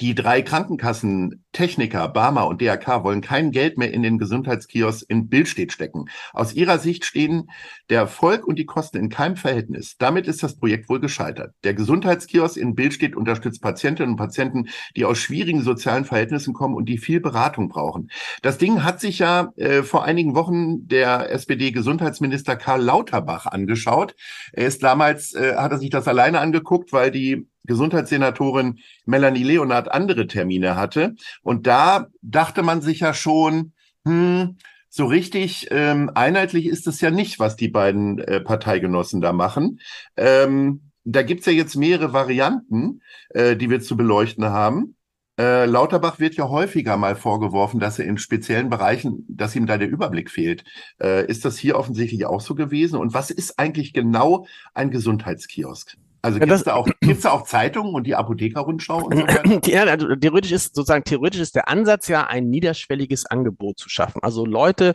Die 0.00 0.14
drei 0.14 0.42
Krankenkassen, 0.42 1.44
Techniker, 1.50 2.06
Barmer 2.06 2.46
und 2.46 2.60
DRK 2.60 3.02
wollen 3.02 3.20
kein 3.20 3.50
Geld 3.50 3.78
mehr 3.78 3.92
in 3.92 4.04
den 4.04 4.18
Gesundheitskiosk 4.18 5.04
in 5.08 5.28
Bildstedt 5.28 5.72
stecken. 5.72 6.04
Aus 6.32 6.52
ihrer 6.52 6.78
Sicht 6.78 7.04
stehen 7.04 7.50
der 7.90 7.98
Erfolg 8.02 8.46
und 8.46 8.60
die 8.60 8.64
Kosten 8.64 8.96
in 8.98 9.08
keinem 9.08 9.34
Verhältnis. 9.34 9.96
Damit 9.98 10.28
ist 10.28 10.44
das 10.44 10.56
Projekt 10.56 10.88
wohl 10.88 11.00
gescheitert. 11.00 11.52
Der 11.64 11.74
Gesundheitskiosk 11.74 12.56
in 12.56 12.76
Bildstedt 12.76 13.16
unterstützt 13.16 13.60
Patientinnen 13.60 14.12
und 14.12 14.18
Patienten, 14.18 14.68
die 14.94 15.04
aus 15.04 15.18
schwierigen 15.18 15.62
sozialen 15.62 16.04
Verhältnissen 16.04 16.54
kommen 16.54 16.76
und 16.76 16.88
die 16.88 16.98
viel 16.98 17.18
Beratung 17.18 17.68
brauchen. 17.68 18.08
Das 18.42 18.56
Ding 18.56 18.84
hat 18.84 19.00
sich 19.00 19.18
ja 19.18 19.52
äh, 19.56 19.82
vor 19.82 20.04
einigen 20.04 20.36
Wochen 20.36 20.86
der 20.86 21.32
SPD-Gesundheitsminister 21.32 22.54
Karl 22.54 22.82
Lauterbach 22.82 23.46
angeschaut. 23.46 24.14
Er 24.52 24.68
ist 24.68 24.84
damals, 24.84 25.34
äh, 25.34 25.56
hat 25.56 25.72
er 25.72 25.78
sich 25.78 25.90
das 25.90 26.06
alleine 26.06 26.38
angeguckt, 26.38 26.92
weil 26.92 27.10
die 27.10 27.48
Gesundheitssenatorin 27.68 28.80
Melanie 29.06 29.44
Leonard 29.44 29.92
andere 29.92 30.26
Termine 30.26 30.74
hatte. 30.74 31.14
Und 31.42 31.68
da 31.68 32.08
dachte 32.22 32.64
man 32.64 32.80
sich 32.80 33.00
ja 33.00 33.14
schon, 33.14 33.72
hm, 34.04 34.56
so 34.90 35.06
richtig 35.06 35.68
ähm, 35.70 36.10
einheitlich 36.14 36.66
ist 36.66 36.86
es 36.86 37.00
ja 37.00 37.10
nicht, 37.10 37.38
was 37.38 37.56
die 37.56 37.68
beiden 37.68 38.18
äh, 38.18 38.40
Parteigenossen 38.40 39.20
da 39.20 39.32
machen. 39.32 39.80
Ähm, 40.16 40.90
da 41.04 41.22
gibt's 41.22 41.46
ja 41.46 41.52
jetzt 41.52 41.76
mehrere 41.76 42.12
Varianten, 42.12 43.02
äh, 43.30 43.54
die 43.56 43.70
wir 43.70 43.80
zu 43.80 43.96
beleuchten 43.96 44.46
haben. 44.46 44.96
Äh, 45.38 45.66
Lauterbach 45.66 46.18
wird 46.18 46.34
ja 46.34 46.48
häufiger 46.48 46.96
mal 46.96 47.14
vorgeworfen, 47.14 47.78
dass 47.78 47.98
er 47.98 48.06
in 48.06 48.18
speziellen 48.18 48.70
Bereichen, 48.70 49.24
dass 49.28 49.54
ihm 49.54 49.66
da 49.66 49.78
der 49.78 49.88
Überblick 49.88 50.30
fehlt. 50.30 50.64
Äh, 51.00 51.26
ist 51.26 51.44
das 51.44 51.56
hier 51.56 51.78
offensichtlich 51.78 52.26
auch 52.26 52.40
so 52.40 52.54
gewesen? 52.54 52.98
Und 52.98 53.14
was 53.14 53.30
ist 53.30 53.58
eigentlich 53.58 53.92
genau 53.92 54.46
ein 54.74 54.90
Gesundheitskiosk? 54.90 55.96
Also 56.28 56.38
Ja, 56.40 56.44
gibt's 56.46 56.62
das- 56.64 56.64
da 56.64 56.74
auch 56.74 56.88
gibt's 57.00 57.22
da 57.22 57.30
auch 57.32 57.44
Zeitungen 57.44 57.94
und 57.94 58.06
die 58.06 58.14
Apothekerrundschau 58.14 58.98
und 59.06 59.16
so 59.16 59.22
weiter? 59.22 59.60
Ja, 59.66 59.84
also 59.84 60.14
theoretisch 60.14 60.52
ist 60.52 60.74
sozusagen 60.74 61.04
theoretisch 61.04 61.40
ist 61.40 61.54
der 61.54 61.68
Ansatz 61.68 62.08
ja 62.08 62.26
ein 62.26 62.48
niederschwelliges 62.50 63.26
Angebot 63.26 63.78
zu 63.78 63.88
schaffen. 63.88 64.22
Also 64.22 64.44
Leute, 64.44 64.94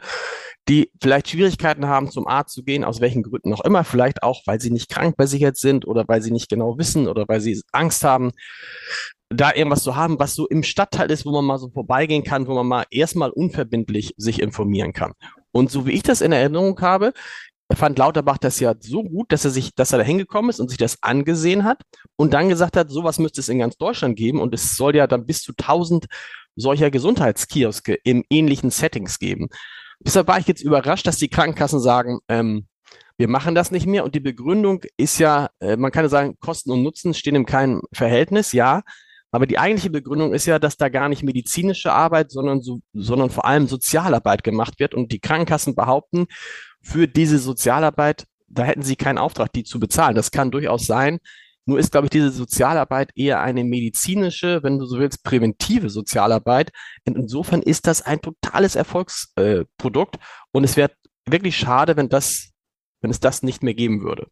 die 0.70 0.92
vielleicht 1.02 1.30
Schwierigkeiten 1.30 1.88
haben, 1.88 2.10
zum 2.12 2.28
Arzt 2.28 2.54
zu 2.54 2.64
gehen, 2.64 2.84
aus 2.84 3.02
welchen 3.02 3.24
Gründen 3.24 3.54
auch 3.54 3.64
immer, 3.66 3.84
vielleicht 3.84 4.24
auch, 4.24 4.42
weil 4.46 4.62
sie 4.62 4.72
nicht 4.72 4.90
krankversichert 4.90 5.58
sind 5.58 5.86
oder 5.88 6.06
weil 6.08 6.22
sie 6.22 6.32
nicht 6.32 6.50
genau 6.50 6.78
wissen 6.78 7.08
oder 7.08 7.26
weil 7.28 7.42
sie 7.42 7.62
Angst 7.72 8.04
haben, 8.04 8.32
da 9.30 9.52
irgendwas 9.54 9.84
zu 9.84 9.96
haben, 9.96 10.20
was 10.20 10.36
so 10.36 10.48
im 10.48 10.62
Stadtteil 10.64 11.10
ist, 11.10 11.26
wo 11.26 11.32
man 11.32 11.44
mal 11.46 11.58
so 11.58 11.70
vorbeigehen 11.70 12.24
kann, 12.24 12.46
wo 12.48 12.54
man 12.54 12.68
mal 12.68 12.84
erstmal 12.92 13.32
unverbindlich 13.32 14.14
sich 14.18 14.42
informieren 14.42 14.94
kann. 14.94 15.14
Und 15.52 15.72
so 15.72 15.86
wie 15.88 15.92
ich 15.92 16.04
das 16.04 16.22
in 16.22 16.32
Erinnerung 16.32 16.80
habe, 16.82 17.14
fand 17.76 17.98
Lauterbach 17.98 18.38
das 18.38 18.60
ja 18.60 18.74
so 18.80 19.04
gut, 19.04 19.32
dass 19.32 19.46
er 19.46 19.52
sich, 19.52 19.74
dass 19.76 19.92
er 19.92 20.00
da 20.00 20.04
hingekommen 20.04 20.50
ist 20.50 20.60
und 20.60 20.70
sich 20.70 20.78
das 20.78 21.02
angesehen 21.02 21.64
hat 21.64 21.82
und 22.16 22.34
dann 22.34 22.50
gesagt 22.50 22.78
hat, 22.78 22.90
sowas 22.90 23.20
müsste 23.20 23.42
es 23.42 23.50
in 23.50 23.60
ganz 23.60 23.78
Deutschland 23.78 24.16
geben 24.16 24.42
und 24.42 24.54
es 24.54 24.76
soll 24.76 24.96
ja 24.96 25.08
dann 25.08 25.26
bis 25.26 25.42
zu 25.42 25.54
1000 25.58 26.06
solcher 26.56 26.92
Gesundheitskioske 26.92 27.94
in 28.04 28.24
ähnlichen 28.30 28.70
Settings 28.70 29.20
geben. 29.20 29.50
Deshalb 30.00 30.28
war 30.28 30.40
ich 30.40 30.48
jetzt 30.48 30.62
überrascht, 30.62 31.08
dass 31.08 31.18
die 31.18 31.30
Krankenkassen 31.30 31.80
sagen, 31.80 32.20
ähm, 32.28 32.68
wir 33.18 33.28
machen 33.28 33.56
das 33.56 33.72
nicht 33.72 33.86
mehr. 33.86 34.04
Und 34.04 34.16
die 34.16 34.20
Begründung 34.20 34.84
ist 34.98 35.20
ja, 35.20 35.50
äh, 35.60 35.78
man 35.78 35.92
kann 35.92 36.06
ja 36.06 36.10
sagen, 36.10 36.38
Kosten 36.40 36.72
und 36.72 36.84
Nutzen 36.84 37.14
stehen 37.14 37.36
in 37.36 37.46
keinem 37.46 37.82
Verhältnis, 37.94 38.52
ja. 38.52 38.82
Aber 39.34 39.48
die 39.48 39.58
eigentliche 39.58 39.90
Begründung 39.90 40.32
ist 40.32 40.46
ja, 40.46 40.60
dass 40.60 40.78
da 40.78 40.90
gar 40.90 41.10
nicht 41.10 41.24
medizinische 41.24 41.92
Arbeit, 41.92 42.30
sondern, 42.30 42.62
so, 42.62 42.82
sondern 42.94 43.32
vor 43.32 43.46
allem 43.46 43.68
Sozialarbeit 43.68 44.44
gemacht 44.44 44.80
wird. 44.80 44.94
Und 44.94 45.12
die 45.12 45.20
Krankenkassen 45.20 45.74
behaupten, 45.74 46.28
für 46.84 47.08
diese 47.08 47.40
Sozialarbeit, 47.40 48.28
da 48.48 48.64
hätten 48.64 48.84
sie 48.84 48.96
keinen 48.96 49.18
Auftrag, 49.18 49.52
die 49.52 49.64
zu 49.64 49.80
bezahlen. 49.80 50.14
Das 50.14 50.30
kann 50.30 50.52
durchaus 50.52 50.86
sein. 50.86 51.18
Nur 51.66 51.80
ist, 51.80 51.92
glaube 51.92 52.06
ich, 52.06 52.12
diese 52.12 52.30
Sozialarbeit 52.30 53.10
eher 53.16 53.42
eine 53.42 53.64
medizinische, 53.64 54.62
wenn 54.62 54.78
du 54.78 54.86
so 54.86 55.00
willst, 55.00 55.24
präventive 55.24 55.90
Sozialarbeit. 55.90 56.70
Und 57.08 57.18
insofern 57.18 57.64
ist 57.64 57.88
das 57.88 58.04
ein 58.04 58.22
totales 58.22 58.76
Erfolgsprodukt. 58.76 60.16
Äh, 60.18 60.20
und 60.52 60.64
es 60.64 60.78
wäre 60.78 60.92
wirklich 61.26 61.58
schade, 61.58 61.98
wenn 61.98 62.08
das, 62.08 62.52
wenn 63.02 63.10
es 63.10 63.20
das 63.20 63.42
nicht 63.42 63.64
mehr 63.64 63.74
geben 63.74 64.04
würde. 64.04 64.28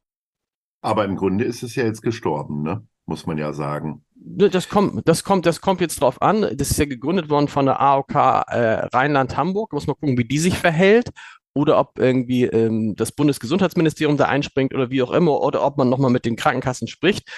Aber 0.83 1.05
im 1.05 1.15
Grunde 1.15 1.43
ist 1.43 1.63
es 1.63 1.73
ja 1.73 1.85
jetzt 1.85 2.03
gestorben, 2.03 2.61
ne? 2.61 2.85
Muss 3.05 3.25
man 3.25 3.37
ja 3.37 3.53
sagen. 3.53 4.03
Das 4.15 4.69
kommt, 4.69 5.07
das 5.07 5.23
kommt, 5.23 5.45
das 5.45 5.61
kommt 5.61 5.81
jetzt 5.81 6.01
drauf 6.01 6.21
an. 6.21 6.41
Das 6.55 6.71
ist 6.71 6.77
ja 6.77 6.85
gegründet 6.85 7.29
worden 7.29 7.47
von 7.47 7.65
der 7.65 7.81
AOK 7.81 8.13
äh, 8.13 8.87
Rheinland-Hamburg. 8.93 9.73
Muss 9.73 9.87
man 9.87 9.95
gucken, 9.95 10.17
wie 10.17 10.25
die 10.25 10.37
sich 10.37 10.57
verhält 10.57 11.09
oder 11.53 11.79
ob 11.79 11.99
irgendwie 11.99 12.43
ähm, 12.45 12.95
das 12.95 13.11
Bundesgesundheitsministerium 13.11 14.17
da 14.17 14.25
einspringt 14.25 14.73
oder 14.73 14.89
wie 14.89 15.01
auch 15.01 15.11
immer, 15.11 15.41
oder 15.41 15.63
ob 15.63 15.77
man 15.77 15.89
nochmal 15.89 16.11
mit 16.11 16.25
den 16.25 16.35
Krankenkassen 16.35 16.87
spricht. 16.87 17.29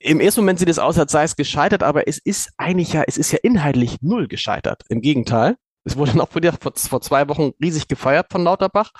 Im 0.00 0.20
ersten 0.20 0.42
Moment 0.42 0.58
sieht 0.58 0.68
es 0.68 0.78
aus, 0.78 0.98
als 0.98 1.12
sei 1.12 1.24
es 1.24 1.36
gescheitert, 1.36 1.82
aber 1.82 2.06
es 2.08 2.18
ist 2.18 2.50
eigentlich 2.56 2.92
ja, 2.92 3.02
es 3.06 3.18
ist 3.18 3.32
ja 3.32 3.38
inhaltlich 3.42 3.98
null 4.00 4.28
gescheitert. 4.28 4.82
Im 4.88 5.00
Gegenteil. 5.00 5.56
Es 5.84 5.96
wurde 5.96 6.16
noch 6.16 6.28
vor, 6.30 6.42
vor 6.74 7.00
zwei 7.00 7.28
Wochen 7.28 7.52
riesig 7.62 7.88
gefeiert 7.88 8.26
von 8.30 8.42
Lauterbach. 8.42 8.92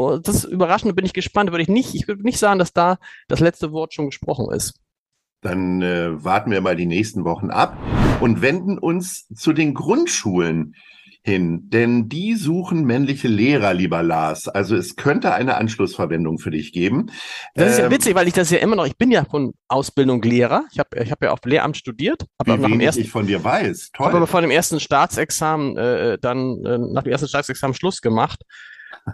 Und 0.00 0.28
das 0.28 0.44
Überraschende 0.44 0.94
bin 0.94 1.04
ich 1.04 1.12
gespannt, 1.12 1.50
würde 1.50 1.62
ich 1.62 1.68
nicht, 1.68 1.94
ich 1.94 2.08
würde 2.08 2.22
nicht 2.22 2.38
sagen, 2.38 2.58
dass 2.58 2.72
da 2.72 2.98
das 3.28 3.40
letzte 3.40 3.72
Wort 3.72 3.92
schon 3.92 4.06
gesprochen 4.06 4.52
ist. 4.52 4.74
Dann 5.42 5.82
äh, 5.82 6.22
warten 6.24 6.50
wir 6.50 6.60
mal 6.60 6.76
die 6.76 6.86
nächsten 6.86 7.24
Wochen 7.24 7.50
ab 7.50 7.76
und 8.20 8.42
wenden 8.42 8.78
uns 8.78 9.26
zu 9.28 9.52
den 9.52 9.74
Grundschulen 9.74 10.74
hin, 11.22 11.68
denn 11.68 12.08
die 12.08 12.34
suchen 12.34 12.84
männliche 12.84 13.28
Lehrer, 13.28 13.74
lieber 13.74 14.02
Lars. 14.02 14.48
Also 14.48 14.74
es 14.74 14.96
könnte 14.96 15.34
eine 15.34 15.56
Anschlussverwendung 15.56 16.38
für 16.38 16.50
dich 16.50 16.72
geben. 16.72 17.10
Das 17.54 17.72
ist 17.72 17.78
ja 17.78 17.86
ähm, 17.86 17.90
witzig, 17.90 18.14
weil 18.14 18.26
ich 18.26 18.32
das 18.32 18.50
ja 18.50 18.58
immer 18.58 18.76
noch, 18.76 18.86
ich 18.86 18.96
bin 18.96 19.10
ja 19.10 19.24
von 19.24 19.52
Ausbildung 19.68 20.22
Lehrer. 20.22 20.64
Ich 20.72 20.78
habe 20.78 21.02
ich 21.02 21.10
hab 21.10 21.22
ja 21.22 21.32
auf 21.32 21.40
Lehramt 21.44 21.76
studiert. 21.76 22.24
Wie 22.42 22.50
nach 22.50 22.62
wenig 22.62 22.86
ersten, 22.86 23.02
ich 23.02 23.10
von 23.10 23.26
dir 23.26 23.44
weiß. 23.44 23.90
Toll. 23.92 24.06
Habe 24.06 24.16
aber 24.16 24.26
vor 24.26 24.40
dem 24.40 24.50
ersten 24.50 24.80
Staatsexamen 24.80 25.76
äh, 25.76 26.18
dann 26.18 26.64
äh, 26.64 26.78
nach 26.78 27.02
dem 27.02 27.12
ersten 27.12 27.28
Staatsexamen 27.28 27.74
Schluss 27.74 28.00
gemacht. 28.00 28.42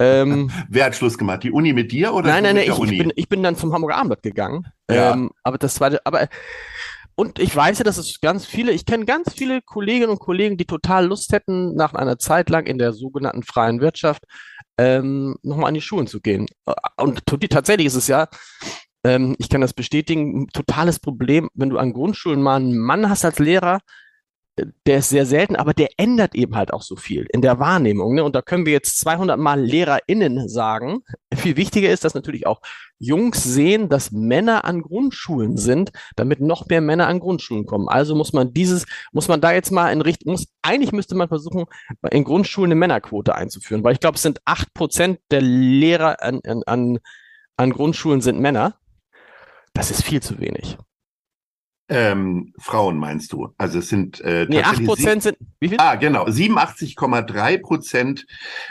Ähm, 0.01 0.51
Wer 0.69 0.87
hat 0.87 0.97
Schluss 0.97 1.19
gemacht? 1.19 1.43
Die 1.43 1.51
Uni 1.51 1.73
mit 1.73 1.93
dir 1.93 2.13
oder? 2.15 2.29
Nein, 2.29 2.43
nein, 2.43 2.57
nein, 2.57 2.71
ich, 2.71 2.79
ich, 2.79 2.99
bin, 2.99 3.13
ich 3.15 3.29
bin 3.29 3.43
dann 3.43 3.57
zum 3.57 3.73
Hamburger 3.73 3.97
Abendblatt 3.97 4.23
gegangen. 4.23 4.67
Ja. 4.91 5.13
Ähm, 5.13 5.31
aber 5.43 5.59
das 5.59 5.75
zweite, 5.75 6.01
aber 6.05 6.29
und 7.19 7.39
ich 7.39 7.57
weiß 7.57 7.79
ja, 7.79 7.85
dass 7.85 7.97
es 7.97 8.21
ganz 8.21 8.45
viele, 8.45 8.73
ich 8.73 8.85
kenne 8.85 9.07
ganz 9.07 9.33
viele 9.33 9.63
Kolleginnen 9.63 10.11
und 10.11 10.19
Kollegen, 10.19 10.59
die 10.59 10.67
total 10.67 11.07
Lust 11.07 11.33
hätten, 11.33 11.75
nach 11.75 11.95
einer 11.95 12.19
Zeit 12.19 12.51
lang 12.51 12.67
in 12.67 12.77
der 12.77 12.93
sogenannten 12.93 13.43
freien 13.43 13.81
Wirtschaft 13.81 14.25
ähm, 14.77 15.37
nochmal 15.43 15.69
an 15.69 15.75
die 15.75 15.81
Schulen 15.81 16.07
zu 16.07 16.21
gehen. 16.21 16.47
Und 16.99 17.23
tatsächlich 17.49 17.87
ist 17.87 17.95
es 17.95 18.07
ja, 18.07 18.29
ähm, 19.03 19.35
ich 19.39 19.49
kann 19.49 19.63
das 19.63 19.73
bestätigen, 19.73 20.43
ein 20.43 20.49
totales 20.49 21.01
Problem, 21.01 21.49
wenn 21.55 21.71
du 21.71 21.79
an 21.79 21.95
Grundschulen 21.95 22.43
mal 22.43 22.57
einen 22.57 22.77
Mann 22.77 23.09
hast 23.09 23.25
als 23.25 23.39
Lehrer, 23.39 23.81
der 24.87 24.99
ist 24.99 25.11
sehr 25.11 25.27
selten, 25.27 25.55
aber 25.55 25.75
der 25.75 25.91
ändert 25.99 26.35
eben 26.35 26.57
halt 26.57 26.73
auch 26.73 26.81
so 26.81 26.97
viel 26.97 27.27
in 27.33 27.43
der 27.43 27.59
Wahrnehmung. 27.59 28.15
Ne? 28.15 28.25
Und 28.25 28.35
da 28.35 28.41
können 28.41 28.65
wir 28.65 28.73
jetzt 28.73 28.99
200 29.01 29.39
Mal 29.39 29.61
LehrerInnen 29.61 30.49
sagen. 30.49 31.03
Viel 31.35 31.57
wichtiger 31.57 31.91
ist, 31.91 32.05
dass 32.05 32.15
natürlich 32.15 32.47
auch 32.47 32.63
Jungs 32.99 33.45
sehen, 33.45 33.91
dass 33.91 34.13
Männer 34.13 34.65
an 34.65 34.81
Grundschulen 34.81 35.59
sind, 35.59 35.91
damit 36.17 36.41
noch 36.41 36.67
mehr 36.69 36.81
Männer 36.81 37.07
an 37.07 37.21
Grundschulen 37.21 37.67
kommen. 37.67 37.89
Also 37.89 38.15
muss 38.15 38.33
man 38.33 38.55
dieses, 38.55 38.87
muss 39.13 39.29
man 39.29 39.43
da 39.43 39.53
jetzt 39.53 39.71
mal 39.71 39.93
in 39.93 40.01
Richtung, 40.01 40.33
muss, 40.33 40.47
eigentlich 40.63 40.93
müsste 40.93 41.15
man 41.15 41.29
versuchen, 41.29 41.67
in 42.11 42.25
Grundschulen 42.25 42.73
eine 42.73 42.79
Männerquote 42.79 43.35
einzuführen, 43.35 43.85
weil 43.85 43.93
ich 43.93 44.01
glaube, 44.01 44.17
es 44.17 44.23
sind 44.23 44.41
acht 44.47 44.73
Prozent 44.73 45.21
der 45.31 45.43
Lehrer 45.43 46.23
an, 46.23 46.41
an, 46.65 46.99
an 47.59 47.71
Grundschulen 47.71 48.23
sind 48.23 48.41
Männer. 48.41 48.79
Das 49.75 49.91
ist 49.91 50.03
viel 50.03 50.23
zu 50.23 50.41
wenig. 50.41 50.79
Ähm, 51.89 52.53
Frauen 52.59 52.99
meinst 52.99 53.33
du? 53.33 53.55
Also 53.59 53.79
es 53.79 53.89
sind 53.89 54.21
äh, 54.21 54.47
nee, 54.49 54.61
8 54.61 54.85
Prozent 54.85 55.23
sind 55.23 55.37
wie 55.61 55.69
viel? 55.69 55.79
Ah, 55.81 55.95
genau, 55.95 56.25
87,3 56.25 57.59
Prozent 57.63 58.27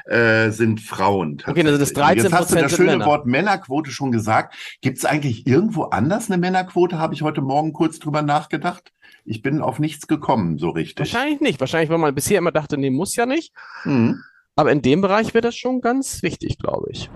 äh, 0.06 0.50
sind 0.50 0.82
Frauen. 0.82 1.42
Okay, 1.48 1.66
also 1.66 1.78
das 1.78 1.94
13 1.94 2.24
Jetzt 2.24 2.34
hast 2.34 2.52
du 2.52 2.56
das 2.56 2.76
schöne 2.76 2.92
Männer. 2.92 3.06
Wort 3.06 3.26
Männerquote 3.26 3.90
schon 3.90 4.12
gesagt. 4.12 4.56
Gibt 4.82 4.98
es 4.98 5.06
eigentlich 5.06 5.48
irgendwo 5.48 5.84
anders 5.84 6.30
eine 6.30 6.38
Männerquote? 6.38 7.00
Habe 7.00 7.14
ich 7.14 7.22
heute 7.22 7.42
Morgen 7.42 7.72
kurz 7.72 8.00
drüber 8.00 8.22
nachgedacht. 8.22 8.92
Ich 9.24 9.42
bin 9.42 9.62
auf 9.62 9.80
nichts 9.80 10.08
gekommen, 10.08 10.58
so 10.58 10.70
richtig. 10.70 11.14
Wahrscheinlich 11.14 11.40
nicht. 11.40 11.60
Wahrscheinlich, 11.62 11.90
weil 11.90 11.98
man 11.98 12.14
bisher 12.14 12.38
immer 12.38 12.52
dachte, 12.52 12.78
nee, 12.78 12.90
muss 12.90 13.16
ja 13.16 13.26
nicht. 13.26 13.54
Mhm. 13.86 14.22
Aber 14.58 14.72
in 14.72 14.82
dem 14.82 15.00
Bereich 15.02 15.34
wäre 15.34 15.42
das 15.42 15.56
schon 15.56 15.80
ganz 15.80 16.22
wichtig, 16.22 16.60
glaube 16.60 16.88
ich. 16.92 17.10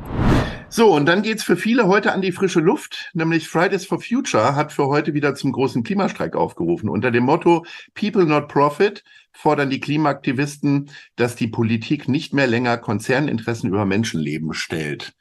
So, 0.72 0.94
und 0.94 1.08
dann 1.08 1.24
geht's 1.24 1.44
für 1.44 1.58
viele 1.58 1.88
heute 1.88 2.14
an 2.14 2.22
die 2.22 2.32
frische 2.32 2.60
Luft, 2.60 3.10
nämlich 3.14 3.50
Fridays 3.50 3.88
for 3.88 4.00
Future 4.00 4.56
hat 4.56 4.72
für 4.72 4.86
heute 4.86 5.16
wieder 5.16 5.34
zum 5.34 5.52
großen 5.52 5.82
Klimastreik 5.84 6.36
aufgerufen. 6.36 6.90
Unter 6.90 7.10
dem 7.10 7.24
Motto 7.24 7.66
People 7.96 8.26
not 8.26 8.48
Profit 8.50 9.04
fordern 9.32 9.72
die 9.72 9.80
Klimaaktivisten, 9.80 10.92
dass 11.16 11.36
die 11.36 11.48
Politik 11.48 12.08
nicht 12.08 12.36
mehr 12.36 12.46
länger 12.46 12.78
Konzerninteressen 12.78 13.68
über 13.68 13.86
Menschenleben 13.86 14.54
stellt. 14.54 15.14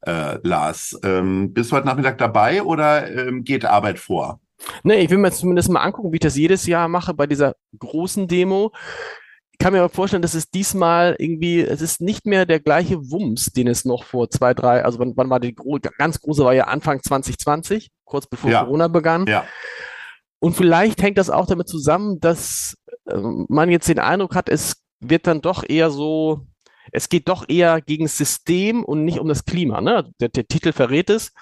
Äh, 0.00 0.38
Lars, 0.42 0.98
ähm, 1.04 1.52
bist 1.52 1.70
du 1.70 1.76
heute 1.76 1.86
Nachmittag 1.86 2.18
dabei 2.18 2.64
oder 2.64 3.08
ähm, 3.08 3.44
geht 3.44 3.64
Arbeit 3.64 4.00
vor? 4.00 4.40
Nee, 4.82 5.04
ich 5.04 5.10
will 5.10 5.18
mir 5.18 5.30
zumindest 5.30 5.68
mal 5.68 5.82
angucken, 5.82 6.10
wie 6.10 6.16
ich 6.16 6.20
das 6.20 6.36
jedes 6.36 6.66
Jahr 6.66 6.88
mache 6.88 7.14
bei 7.14 7.28
dieser 7.28 7.54
großen 7.78 8.26
Demo 8.26 8.72
kann 9.58 9.72
mir 9.72 9.80
aber 9.80 9.88
vorstellen, 9.88 10.22
dass 10.22 10.34
es 10.34 10.50
diesmal 10.50 11.16
irgendwie, 11.18 11.60
es 11.60 11.80
ist 11.80 12.00
nicht 12.00 12.26
mehr 12.26 12.46
der 12.46 12.60
gleiche 12.60 13.10
Wumms, 13.10 13.46
den 13.46 13.68
es 13.68 13.84
noch 13.84 14.04
vor 14.04 14.30
zwei, 14.30 14.54
drei, 14.54 14.84
also 14.84 14.98
wann, 14.98 15.12
wann 15.16 15.30
war 15.30 15.40
die 15.40 15.54
gro 15.54 15.78
ganz 15.98 16.20
große, 16.20 16.44
war 16.44 16.54
ja 16.54 16.64
Anfang 16.64 17.02
2020, 17.02 17.90
kurz 18.04 18.26
bevor 18.26 18.50
ja. 18.50 18.64
Corona 18.64 18.88
begann. 18.88 19.26
Ja. 19.26 19.44
Und 20.38 20.56
vielleicht 20.56 21.02
hängt 21.02 21.18
das 21.18 21.30
auch 21.30 21.46
damit 21.46 21.68
zusammen, 21.68 22.20
dass 22.20 22.76
äh, 23.06 23.16
man 23.48 23.70
jetzt 23.70 23.88
den 23.88 23.98
Eindruck 23.98 24.34
hat, 24.34 24.48
es 24.48 24.82
wird 25.00 25.26
dann 25.26 25.40
doch 25.40 25.64
eher 25.68 25.90
so, 25.90 26.46
es 26.92 27.08
geht 27.08 27.28
doch 27.28 27.48
eher 27.48 27.80
gegen 27.80 28.04
das 28.04 28.16
System 28.16 28.84
und 28.84 29.04
nicht 29.04 29.18
um 29.18 29.28
das 29.28 29.44
Klima. 29.44 29.80
Ne? 29.80 30.10
Der, 30.20 30.28
der 30.28 30.46
Titel 30.46 30.72
verrät 30.72 31.10
es. 31.10 31.32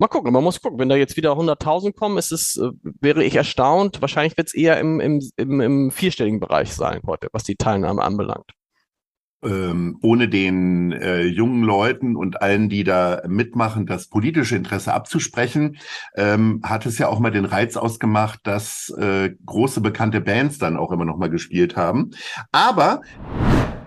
Mal 0.00 0.08
gucken, 0.08 0.32
man 0.32 0.42
muss 0.42 0.62
gucken. 0.62 0.78
Wenn 0.78 0.88
da 0.88 0.96
jetzt 0.96 1.18
wieder 1.18 1.32
100.000 1.32 1.94
kommen, 1.94 2.16
ist 2.16 2.32
es, 2.32 2.56
äh, 2.56 2.70
wäre 3.02 3.22
ich 3.22 3.36
erstaunt. 3.36 4.00
Wahrscheinlich 4.00 4.34
wird 4.38 4.48
es 4.48 4.54
eher 4.54 4.80
im, 4.80 4.98
im, 4.98 5.20
im, 5.36 5.60
im 5.60 5.90
vierstelligen 5.90 6.40
Bereich 6.40 6.72
sein 6.72 7.02
heute, 7.06 7.28
was 7.32 7.44
die 7.44 7.56
Teilnahme 7.56 8.00
anbelangt. 8.00 8.50
Ähm, 9.42 9.98
ohne 10.00 10.30
den 10.30 10.92
äh, 10.92 11.24
jungen 11.24 11.64
Leuten 11.64 12.16
und 12.16 12.40
allen, 12.40 12.70
die 12.70 12.82
da 12.82 13.20
mitmachen, 13.28 13.84
das 13.84 14.08
politische 14.08 14.56
Interesse 14.56 14.94
abzusprechen, 14.94 15.76
ähm, 16.16 16.62
hat 16.62 16.86
es 16.86 16.96
ja 16.96 17.08
auch 17.08 17.18
mal 17.18 17.30
den 17.30 17.44
Reiz 17.44 17.76
ausgemacht, 17.76 18.40
dass 18.44 18.88
äh, 18.98 19.34
große 19.44 19.82
bekannte 19.82 20.22
Bands 20.22 20.56
dann 20.56 20.78
auch 20.78 20.92
immer 20.92 21.04
noch 21.04 21.18
mal 21.18 21.30
gespielt 21.30 21.76
haben. 21.76 22.12
Aber 22.52 23.02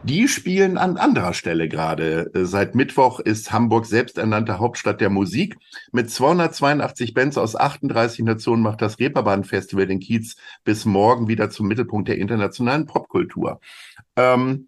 die 0.03 0.27
spielen 0.27 0.77
an 0.77 0.97
anderer 0.97 1.33
Stelle 1.33 1.67
gerade. 1.69 2.29
Seit 2.33 2.75
Mittwoch 2.75 3.19
ist 3.19 3.51
Hamburg 3.51 3.85
selbsternannte 3.85 4.59
Hauptstadt 4.59 5.01
der 5.01 5.09
Musik. 5.09 5.57
Mit 5.91 6.09
282 6.09 7.13
Bands 7.13 7.37
aus 7.37 7.55
38 7.55 8.25
Nationen 8.25 8.63
macht 8.63 8.81
das 8.81 8.99
Reeperbahn 8.99 9.43
Festival 9.43 9.87
den 9.87 9.99
Kiez 9.99 10.35
bis 10.63 10.85
morgen 10.85 11.27
wieder 11.27 11.49
zum 11.49 11.67
Mittelpunkt 11.67 12.07
der 12.09 12.17
internationalen 12.17 12.85
Popkultur. 12.85 13.59
Ähm, 14.15 14.67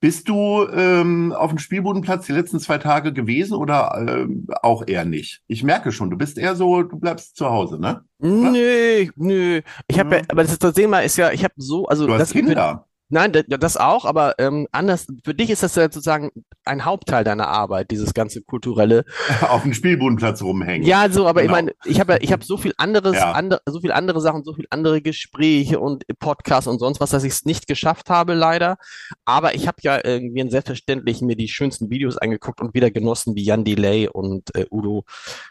bist 0.00 0.30
du 0.30 0.66
ähm, 0.72 1.32
auf 1.32 1.50
dem 1.50 1.58
Spielbodenplatz 1.58 2.24
die 2.24 2.32
letzten 2.32 2.58
zwei 2.58 2.78
Tage 2.78 3.12
gewesen 3.12 3.54
oder 3.54 3.94
ähm, 4.08 4.46
auch 4.62 4.82
eher 4.86 5.04
nicht? 5.04 5.42
Ich 5.46 5.62
merke 5.62 5.92
schon, 5.92 6.08
du 6.08 6.16
bist 6.16 6.38
eher 6.38 6.56
so, 6.56 6.82
du 6.82 6.98
bleibst 6.98 7.36
zu 7.36 7.50
Hause, 7.50 7.78
ne? 7.78 8.02
Nö, 8.18 9.08
nö. 9.16 9.60
Ich 9.88 9.98
habe 9.98 10.16
ja, 10.16 10.22
aber 10.28 10.42
das, 10.42 10.52
ist, 10.52 10.64
das 10.64 10.74
Thema 10.74 11.00
ist 11.00 11.18
ja, 11.18 11.30
ich 11.32 11.44
habe 11.44 11.52
so, 11.58 11.86
also 11.86 12.06
du 12.06 12.14
hast 12.14 12.20
das 12.20 12.32
Kinder. 12.32 12.86
Nein, 13.12 13.32
das 13.32 13.76
auch, 13.76 14.04
aber 14.04 14.38
ähm, 14.38 14.68
anders. 14.70 15.06
Für 15.24 15.34
dich 15.34 15.50
ist 15.50 15.64
das 15.64 15.74
ja 15.74 15.82
sozusagen 15.82 16.30
ein 16.64 16.84
Hauptteil 16.84 17.24
deiner 17.24 17.48
Arbeit, 17.48 17.90
dieses 17.90 18.14
ganze 18.14 18.40
kulturelle. 18.40 19.04
Auf 19.48 19.62
dem 19.62 19.74
Spielbodenplatz 19.74 20.42
rumhängen. 20.42 20.86
Ja, 20.86 21.10
so, 21.10 21.26
aber 21.26 21.42
genau. 21.42 21.52
ich 21.52 21.56
meine, 21.56 21.72
ich 21.84 21.98
habe 21.98 22.12
ja, 22.12 22.18
ich 22.20 22.30
habe 22.30 22.44
so 22.44 22.56
viel 22.56 22.72
anderes, 22.78 23.16
ja. 23.16 23.32
andere, 23.32 23.60
so 23.66 23.80
viel 23.80 23.90
andere 23.90 24.20
Sachen, 24.20 24.44
so 24.44 24.54
viel 24.54 24.66
andere 24.70 25.02
Gespräche 25.02 25.80
und 25.80 26.04
Podcasts 26.20 26.68
und 26.68 26.78
sonst 26.78 27.00
was, 27.00 27.10
dass 27.10 27.24
ich 27.24 27.32
es 27.32 27.44
nicht 27.44 27.66
geschafft 27.66 28.10
habe, 28.10 28.34
leider. 28.34 28.76
Aber 29.24 29.56
ich 29.56 29.66
habe 29.66 29.78
ja 29.82 29.98
irgendwie 30.02 30.48
selbstverständlich 30.48 31.20
mir 31.20 31.34
die 31.34 31.48
schönsten 31.48 31.90
Videos 31.90 32.16
angeguckt 32.16 32.60
und 32.60 32.74
wieder 32.74 32.92
genossen, 32.92 33.34
wie 33.34 33.44
Jan 33.44 33.64
Delay 33.64 34.08
und 34.08 34.54
äh, 34.54 34.66
Udo 34.70 35.04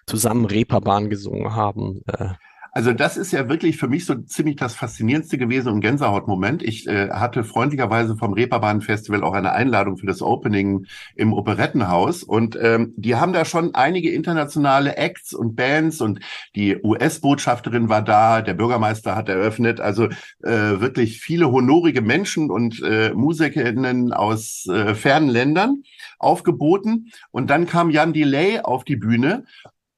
zusammen 0.08 0.46
Reeperbahn 0.46 1.10
gesungen 1.10 1.56
haben. 1.56 2.02
Äh, 2.08 2.30
also 2.72 2.94
das 2.94 3.18
ist 3.18 3.32
ja 3.32 3.50
wirklich 3.50 3.78
für 3.78 3.88
mich 3.88 4.06
so 4.06 4.16
ziemlich 4.16 4.56
das 4.56 4.76
Faszinierendste 4.76 5.38
gewesen 5.38 5.72
und 5.72 5.82
Gänsehautmoment. 5.82 6.62
Ich 6.64 6.88
äh, 6.88 7.10
hatte 7.10 7.44
freundlicherweise 7.44 8.16
vom 8.16 8.34
Reeperbahn 8.34 8.82
Festival 8.82 9.24
auch 9.24 9.34
eine 9.34 9.54
Einladung 9.54 9.98
für 9.98 10.06
das 10.06 10.22
Opening 10.22 10.86
im 11.16 11.34
Operettenhaus. 11.34 12.24
Und 12.24 12.58
ähm, 12.62 12.94
die 12.96 13.16
haben 13.16 13.34
da 13.34 13.46
schon 13.46 13.74
einige 13.76 14.12
internationale 14.12 14.98
Acts 14.98 15.34
und 15.34 15.56
Bands 15.56 16.02
und 16.02 16.20
die 16.56 16.78
US-Botschafterin 16.84 17.90
war 17.90 18.04
da, 18.04 18.42
der 18.42 18.54
Bürgermeister 18.54 19.16
hat 19.16 19.30
eröffnet, 19.30 19.80
also 19.80 20.06
äh, 20.44 20.80
wirklich 20.80 21.20
viele 21.20 21.52
honorige 21.52 22.02
Menschen 22.02 22.52
und 22.52 22.82
äh, 22.84 23.12
Musikerinnen 23.14 24.14
aus 24.14 24.68
äh, 24.68 24.94
fernen 24.96 25.30
Ländern 25.30 25.84
aufgeboten. 26.20 27.12
Und 27.32 27.50
dann 27.50 27.66
kam 27.66 27.90
Jan 27.90 28.14
Delay 28.14 28.60
auf 28.60 28.84
die 28.84 28.96
Bühne 28.96 29.46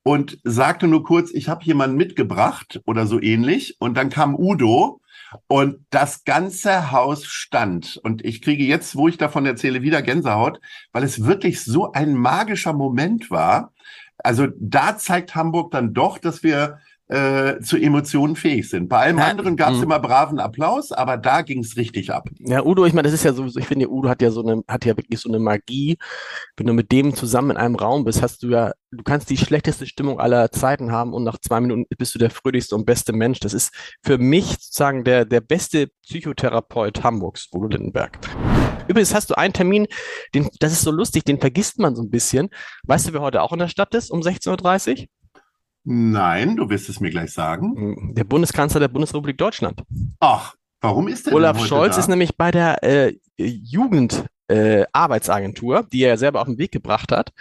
und 0.04 0.40
sagte 0.44 0.88
nur 0.88 1.04
kurz, 1.04 1.32
ich 1.32 1.48
habe 1.50 1.64
jemanden 1.64 1.98
mitgebracht 1.98 2.82
oder 2.86 3.06
so 3.06 3.22
ähnlich. 3.22 3.76
Und 3.80 3.96
dann 3.96 4.10
kam 4.10 4.36
Udo 4.36 5.02
und 5.48 5.86
das 5.90 6.24
ganze 6.24 6.92
Haus 6.92 7.26
stand. 7.26 8.00
Und 8.04 8.26
ich 8.26 8.42
kriege 8.42 8.64
jetzt, 8.64 8.96
wo 8.96 9.08
ich 9.08 9.18
davon 9.18 9.46
erzähle, 9.46 9.82
wieder 9.82 10.02
Gänsehaut, 10.02 10.60
weil 10.92 11.04
es 11.04 11.24
wirklich 11.24 11.64
so 11.64 11.92
ein 11.92 12.14
magischer 12.14 12.74
Moment 12.74 13.32
war. 13.32 13.74
Also 14.18 14.48
da 14.60 14.98
zeigt 14.98 15.36
Hamburg 15.36 15.72
dann 15.72 15.94
doch, 15.94 16.18
dass 16.18 16.44
wir 16.44 16.80
äh, 17.12 17.60
zu 17.60 17.76
Emotionen 17.76 18.38
fähig 18.38 18.70
sind. 18.70 18.88
Bei 18.88 19.00
allem 19.00 19.18
ja, 19.18 19.26
anderen 19.26 19.58
gab 19.58 19.72
es 19.72 19.78
mhm. 19.78 19.84
immer 19.84 20.00
braven 20.00 20.40
Applaus, 20.40 20.94
aber 20.94 21.18
da 21.18 21.42
ging 21.42 21.60
es 21.60 21.76
richtig 21.76 22.14
ab. 22.14 22.30
Ja, 22.40 22.64
Udo, 22.64 22.86
ich 22.86 22.94
meine, 22.94 23.08
das 23.08 23.14
ist 23.14 23.26
ja 23.26 23.34
sowieso, 23.34 23.60
ich 23.60 23.68
finde, 23.68 23.90
Udo 23.90 24.08
hat 24.08 24.22
ja 24.22 24.32
so 24.32 24.42
eine, 24.42 24.64
hat 24.66 24.86
ja 24.86 24.96
wirklich 24.96 25.20
so 25.20 25.28
eine 25.28 25.38
Magie. 25.40 25.98
Wenn 26.56 26.68
du 26.68 26.74
mit 26.74 26.92
dem 26.94 27.14
zusammen 27.14 27.52
in 27.52 27.58
einem 27.58 27.76
Raum 27.76 28.06
bist, 28.06 28.22
hast 28.22 28.44
du 28.44 28.48
ja, 28.48 28.72
du 28.92 29.04
kannst 29.04 29.30
die 29.30 29.36
schlechteste 29.36 29.86
Stimmung 29.88 30.22
aller 30.22 30.52
Zeiten 30.52 30.94
haben 30.94 31.14
und 31.14 31.26
nach 31.26 31.38
zwei 31.38 31.60
Minuten 31.60 31.86
bist 31.98 32.16
du 32.16 32.20
der 32.20 32.30
fröhlichste 32.30 32.76
und 32.76 32.86
beste 32.86 33.12
Mensch. 33.12 33.42
Das 33.42 33.54
ist 33.54 33.74
für 34.02 34.18
mich 34.18 34.46
sozusagen 34.46 35.04
der, 35.04 35.26
der 35.26 35.42
beste 35.42 35.88
Psychotherapeut 36.04 37.04
Hamburgs, 37.04 37.50
Udo 37.52 37.68
Lindenberg. 37.68 38.20
Übrigens 38.88 39.14
hast 39.14 39.30
du 39.30 39.38
einen 39.38 39.54
Termin, 39.54 39.88
den, 40.34 40.50
das 40.62 40.72
ist 40.72 40.84
so 40.84 40.92
lustig, 40.92 41.26
den 41.26 41.42
vergisst 41.42 41.78
man 41.78 41.94
so 41.94 42.04
ein 42.04 42.10
bisschen. 42.10 42.50
Weißt 42.84 43.10
du, 43.10 43.14
wer 43.14 43.22
heute 43.22 43.42
auch 43.42 43.52
in 43.52 43.60
der 43.60 43.68
Stadt 43.68 43.94
ist 43.96 44.12
um 44.12 44.22
16.30 44.22 44.92
Uhr? 45.02 45.08
Nein, 45.84 46.58
du 46.58 46.70
wirst 46.70 46.90
es 46.90 47.00
mir 47.00 47.10
gleich 47.10 47.34
sagen. 47.34 48.14
Der 48.14 48.24
Bundeskanzler 48.24 48.80
der 48.80 48.88
Bundesrepublik 48.88 49.36
Deutschland. 49.38 49.82
Ach, 50.20 50.54
warum 50.80 51.08
ist 51.08 51.26
der 51.28 51.34
Olaf 51.34 51.66
Scholz 51.66 51.96
da? 51.96 52.02
ist 52.02 52.08
nämlich 52.08 52.38
bei 52.38 52.52
der 52.52 52.84
äh, 52.84 53.18
Jugendarbeitsagentur, 53.38 55.80
äh, 55.80 55.84
die 55.92 56.04
er 56.04 56.18
selber 56.18 56.42
auf 56.42 56.48
den 56.48 56.60
Weg 56.60 56.72
gebracht 56.72 57.12
hat, 57.12 57.34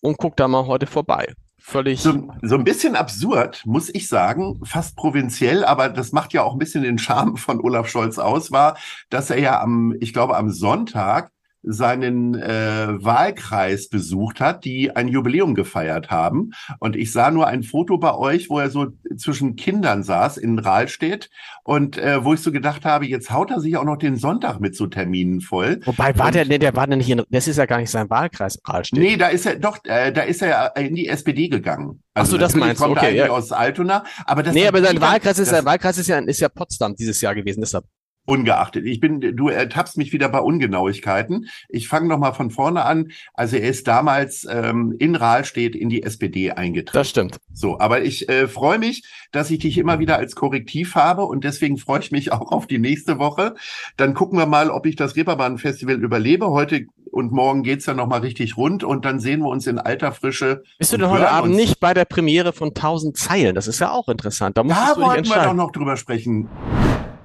und 0.00 0.18
guckt 0.18 0.40
da 0.40 0.48
mal 0.48 0.66
heute 0.66 0.86
vorbei. 0.86 1.34
Völlig. 1.58 2.00
So, 2.00 2.28
so 2.42 2.56
ein 2.56 2.64
bisschen 2.64 2.96
absurd, 2.96 3.62
muss 3.66 3.94
ich 3.94 4.08
sagen, 4.08 4.58
fast 4.64 4.96
provinziell, 4.96 5.64
aber 5.64 5.90
das 5.90 6.10
macht 6.10 6.32
ja 6.32 6.42
auch 6.42 6.54
ein 6.54 6.58
bisschen 6.58 6.82
den 6.82 6.98
Charme 6.98 7.36
von 7.36 7.60
Olaf 7.60 7.88
Scholz 7.88 8.18
aus, 8.18 8.50
war, 8.50 8.76
dass 9.10 9.30
er 9.30 9.38
ja 9.38 9.60
am, 9.60 9.94
ich 10.00 10.12
glaube, 10.12 10.36
am 10.36 10.50
Sonntag 10.50 11.30
seinen 11.62 12.34
äh, 12.34 13.04
Wahlkreis 13.04 13.88
besucht 13.88 14.40
hat, 14.40 14.64
die 14.64 14.94
ein 14.94 15.08
Jubiläum 15.08 15.54
gefeiert 15.54 16.10
haben. 16.10 16.50
Und 16.78 16.96
ich 16.96 17.12
sah 17.12 17.30
nur 17.30 17.46
ein 17.46 17.62
Foto 17.62 17.98
bei 17.98 18.14
euch, 18.14 18.50
wo 18.50 18.58
er 18.58 18.70
so 18.70 18.88
zwischen 19.16 19.56
Kindern 19.56 20.02
saß 20.02 20.36
in 20.38 20.58
Rahlstedt 20.58 21.30
und 21.64 21.98
äh, 21.98 22.24
wo 22.24 22.34
ich 22.34 22.40
so 22.40 22.52
gedacht 22.52 22.84
habe, 22.84 23.06
jetzt 23.06 23.30
haut 23.30 23.50
er 23.50 23.60
sich 23.60 23.76
auch 23.76 23.84
noch 23.84 23.96
den 23.96 24.16
Sonntag 24.16 24.60
mit 24.60 24.76
so 24.76 24.86
Terminen 24.86 25.40
voll. 25.40 25.80
Wobei 25.84 26.16
war 26.18 26.26
und, 26.26 26.34
der, 26.34 26.46
nee, 26.46 26.58
der 26.58 26.74
war 26.74 26.86
denn 26.86 26.98
nicht 26.98 27.10
in, 27.10 27.22
das 27.30 27.48
ist 27.48 27.56
ja 27.56 27.66
gar 27.66 27.78
nicht 27.78 27.90
sein 27.90 28.10
Wahlkreis 28.10 28.60
Rahlstedt. 28.66 28.98
Nee, 28.98 29.16
da 29.16 29.28
ist 29.28 29.46
er 29.46 29.56
doch, 29.56 29.78
äh, 29.84 30.12
da 30.12 30.22
ist 30.22 30.42
er 30.42 30.76
in 30.76 30.94
die 30.94 31.08
SPD 31.08 31.48
gegangen. 31.48 32.02
Also 32.14 32.28
Ach 32.28 32.30
so, 32.32 32.38
das 32.38 32.54
meinst 32.54 32.82
du, 32.82 32.86
okay, 32.86 33.16
ja. 33.16 33.30
aus 33.30 33.52
Altona, 33.52 34.04
aber 34.26 34.42
das 34.42 34.54
Nee, 34.54 34.66
aber 34.66 34.82
sein 34.82 35.00
Wahlkreis 35.00 35.38
ist, 35.38 35.48
sein 35.48 35.64
Wahlkreis 35.64 35.96
ist 35.98 36.08
ja, 36.08 36.18
ist 36.18 36.40
ja 36.40 36.48
Potsdam 36.48 36.94
dieses 36.94 37.20
Jahr 37.20 37.34
gewesen, 37.34 37.60
deshalb. 37.60 37.84
Ungeachtet. 38.24 38.86
Ich 38.86 39.00
bin, 39.00 39.20
du 39.20 39.48
ertappst 39.48 39.98
mich 39.98 40.12
wieder 40.12 40.28
bei 40.28 40.38
Ungenauigkeiten. 40.38 41.48
Ich 41.68 41.88
fange 41.88 42.08
noch 42.08 42.18
mal 42.18 42.32
von 42.32 42.50
vorne 42.50 42.84
an. 42.84 43.10
Also 43.34 43.56
er 43.56 43.68
ist 43.68 43.88
damals 43.88 44.46
ähm, 44.48 44.94
in 44.98 45.16
Rahlstedt 45.16 45.74
in 45.74 45.88
die 45.88 46.04
SPD 46.04 46.52
eingetreten. 46.52 46.98
Das 46.98 47.08
stimmt. 47.08 47.38
So, 47.52 47.80
aber 47.80 48.02
ich 48.02 48.28
äh, 48.28 48.46
freue 48.46 48.78
mich, 48.78 49.02
dass 49.32 49.50
ich 49.50 49.58
dich 49.58 49.76
immer 49.76 49.98
wieder 49.98 50.18
als 50.18 50.36
Korrektiv 50.36 50.94
habe 50.94 51.24
und 51.24 51.42
deswegen 51.42 51.78
freue 51.78 52.00
ich 52.00 52.12
mich 52.12 52.32
auch 52.32 52.52
auf 52.52 52.68
die 52.68 52.78
nächste 52.78 53.18
Woche. 53.18 53.54
Dann 53.96 54.14
gucken 54.14 54.38
wir 54.38 54.46
mal, 54.46 54.70
ob 54.70 54.86
ich 54.86 54.94
das 54.94 55.16
Reeperbahn-Festival 55.16 55.96
überlebe. 55.96 56.50
Heute 56.50 56.86
und 57.10 57.30
morgen 57.30 57.62
geht's 57.62 57.86
ja 57.86 57.94
noch 57.94 58.06
mal 58.06 58.20
richtig 58.20 58.56
rund 58.56 58.84
und 58.84 59.04
dann 59.04 59.20
sehen 59.20 59.40
wir 59.40 59.48
uns 59.48 59.66
in 59.66 59.78
alter 59.78 60.12
Frische. 60.12 60.62
Bist 60.78 60.92
du 60.92 60.96
denn 60.96 61.10
heute 61.10 61.30
Abend 61.30 61.54
nicht 61.54 61.78
bei 61.78 61.92
der 61.92 62.06
Premiere 62.06 62.52
von 62.52 62.68
1000 62.68 63.16
Zeilen? 63.16 63.54
Das 63.54 63.68
ist 63.68 63.80
ja 63.80 63.90
auch 63.90 64.08
interessant. 64.08 64.56
Da, 64.56 64.62
da 64.62 64.94
wollten 64.96 65.28
wir 65.28 65.42
doch 65.42 65.54
noch 65.54 65.72
drüber 65.72 65.96
sprechen. 65.96 66.48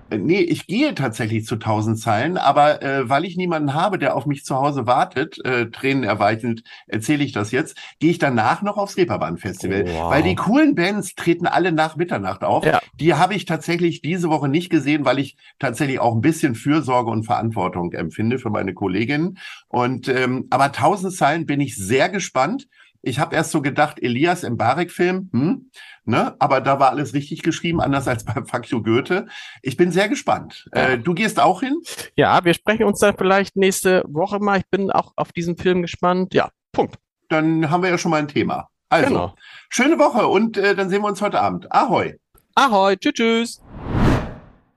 Äh, 0.10 0.18
nee, 0.18 0.42
ich 0.42 0.68
gehe 0.68 0.96
tatsächlich 0.96 1.46
zu 1.46 1.58
tausend 1.58 2.00
Zeilen, 2.00 2.38
aber 2.38 2.82
äh, 2.82 3.10
weil 3.10 3.26
ich 3.26 3.38
niemanden 3.38 3.74
habe, 3.74 3.98
der 3.98 4.16
auf 4.16 4.26
mich 4.26 4.46
zu 4.46 4.56
Hause 4.56 4.86
wartet, 4.88 5.44
äh, 5.46 5.70
tränenerweichend 5.70 6.64
erzähle 6.88 7.24
ich 7.24 7.32
das 7.32 7.52
jetzt, 7.52 7.78
gehe 8.00 8.12
ich 8.12 8.20
danach 8.20 8.62
noch 8.62 8.78
aufs 8.78 8.98
Reeperbahn-Festival. 8.98 9.86
Oh, 9.88 9.92
wow. 9.92 10.12
Weil 10.12 10.24
die 10.24 10.36
coolen 10.36 10.76
Bands 10.76 11.16
treten 11.16 11.48
alle 11.48 11.72
nach 11.72 11.96
Mitternacht 11.96 12.44
auf. 12.44 12.66
Ja. 12.66 12.80
Die 13.00 13.14
habe 13.14 13.36
ich 13.36 13.46
tatsächlich 13.46 14.02
diese 14.02 14.30
Woche 14.30 14.48
nicht 14.48 14.70
gesehen, 14.70 15.06
weil 15.06 15.20
ich 15.20 15.38
tatsächlich 15.60 16.00
auch 16.00 16.16
ein 16.16 16.22
bisschen 16.22 16.56
Fürsorge 16.56 17.12
und 17.12 17.24
Verantwortung 17.24 17.92
empfinde 17.94 18.40
für 18.40 18.50
meine 18.50 18.74
Kolleginnen. 18.74 19.38
Und 19.68 20.08
ähm, 20.08 20.48
aber 20.50 20.72
tausend 20.72 21.14
Zeilen 21.14 21.46
bin 21.46 21.62
ich 21.62 21.76
sehr 21.76 22.10
gespannt. 22.10 22.68
Ich 23.02 23.20
habe 23.20 23.36
erst 23.36 23.52
so 23.52 23.62
gedacht, 23.62 24.02
Elias 24.02 24.44
im 24.44 24.58
Barek-Film, 24.58 25.30
hm, 25.32 25.72
ne? 26.06 26.36
aber 26.40 26.62
da 26.62 26.80
war 26.80 26.90
alles 26.90 27.14
richtig 27.14 27.44
geschrieben, 27.44 27.80
anders 27.80 28.08
als 28.08 28.26
beim 28.26 28.46
Fuck 28.46 28.70
you 28.70 28.82
Goethe. 28.82 29.28
Ich 29.62 29.78
bin 29.78 29.92
sehr 29.92 30.10
gespannt. 30.10 30.70
Ja. 30.74 30.90
Äh, 30.90 31.00
du 31.00 31.14
gehst 31.14 31.40
auch 31.40 31.62
hin? 31.62 31.78
Ja, 32.16 32.44
wir 32.44 32.54
sprechen 32.54 32.86
uns 32.86 33.00
dann 33.00 33.16
vielleicht 33.18 33.56
nächste 33.56 34.04
Woche 34.08 34.40
mal. 34.40 34.60
Ich 34.60 34.68
bin 34.68 34.92
auch 34.92 35.14
auf 35.16 35.32
diesen 35.32 35.58
Film 35.58 35.82
gespannt. 35.82 36.34
Ja, 36.34 36.50
Punkt. 36.72 36.98
Dann 37.30 37.70
haben 37.70 37.84
wir 37.84 37.90
ja 37.90 37.98
schon 37.98 38.12
mal 38.12 38.18
ein 38.18 38.28
Thema. 38.28 38.70
Also, 38.90 39.10
genau. 39.10 39.36
schöne 39.70 40.00
Woche 40.00 40.28
und 40.28 40.58
äh, 40.58 40.76
dann 40.76 40.90
sehen 40.90 41.02
wir 41.02 41.10
uns 41.10 41.22
heute 41.22 41.42
Abend. 41.42 41.72
Ahoi. 41.72 42.16
Ahoi, 42.56 42.96
tschüss, 42.96 43.14
tschüss. 43.14 43.62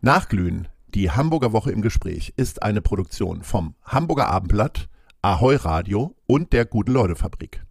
Nachglühen, 0.01 0.69
die 0.89 1.11
Hamburger 1.11 1.53
Woche 1.53 1.71
im 1.71 1.83
Gespräch, 1.83 2.33
ist 2.37 2.63
eine 2.63 2.81
Produktion 2.81 3.43
vom 3.43 3.75
Hamburger 3.85 4.29
Abendblatt, 4.29 4.89
Ahoi 5.23 5.57
Radio 5.57 6.17
und 6.27 6.53
der 6.53 6.65
Gute 6.65 6.91
Leute 6.91 7.15
Fabrik. 7.15 7.63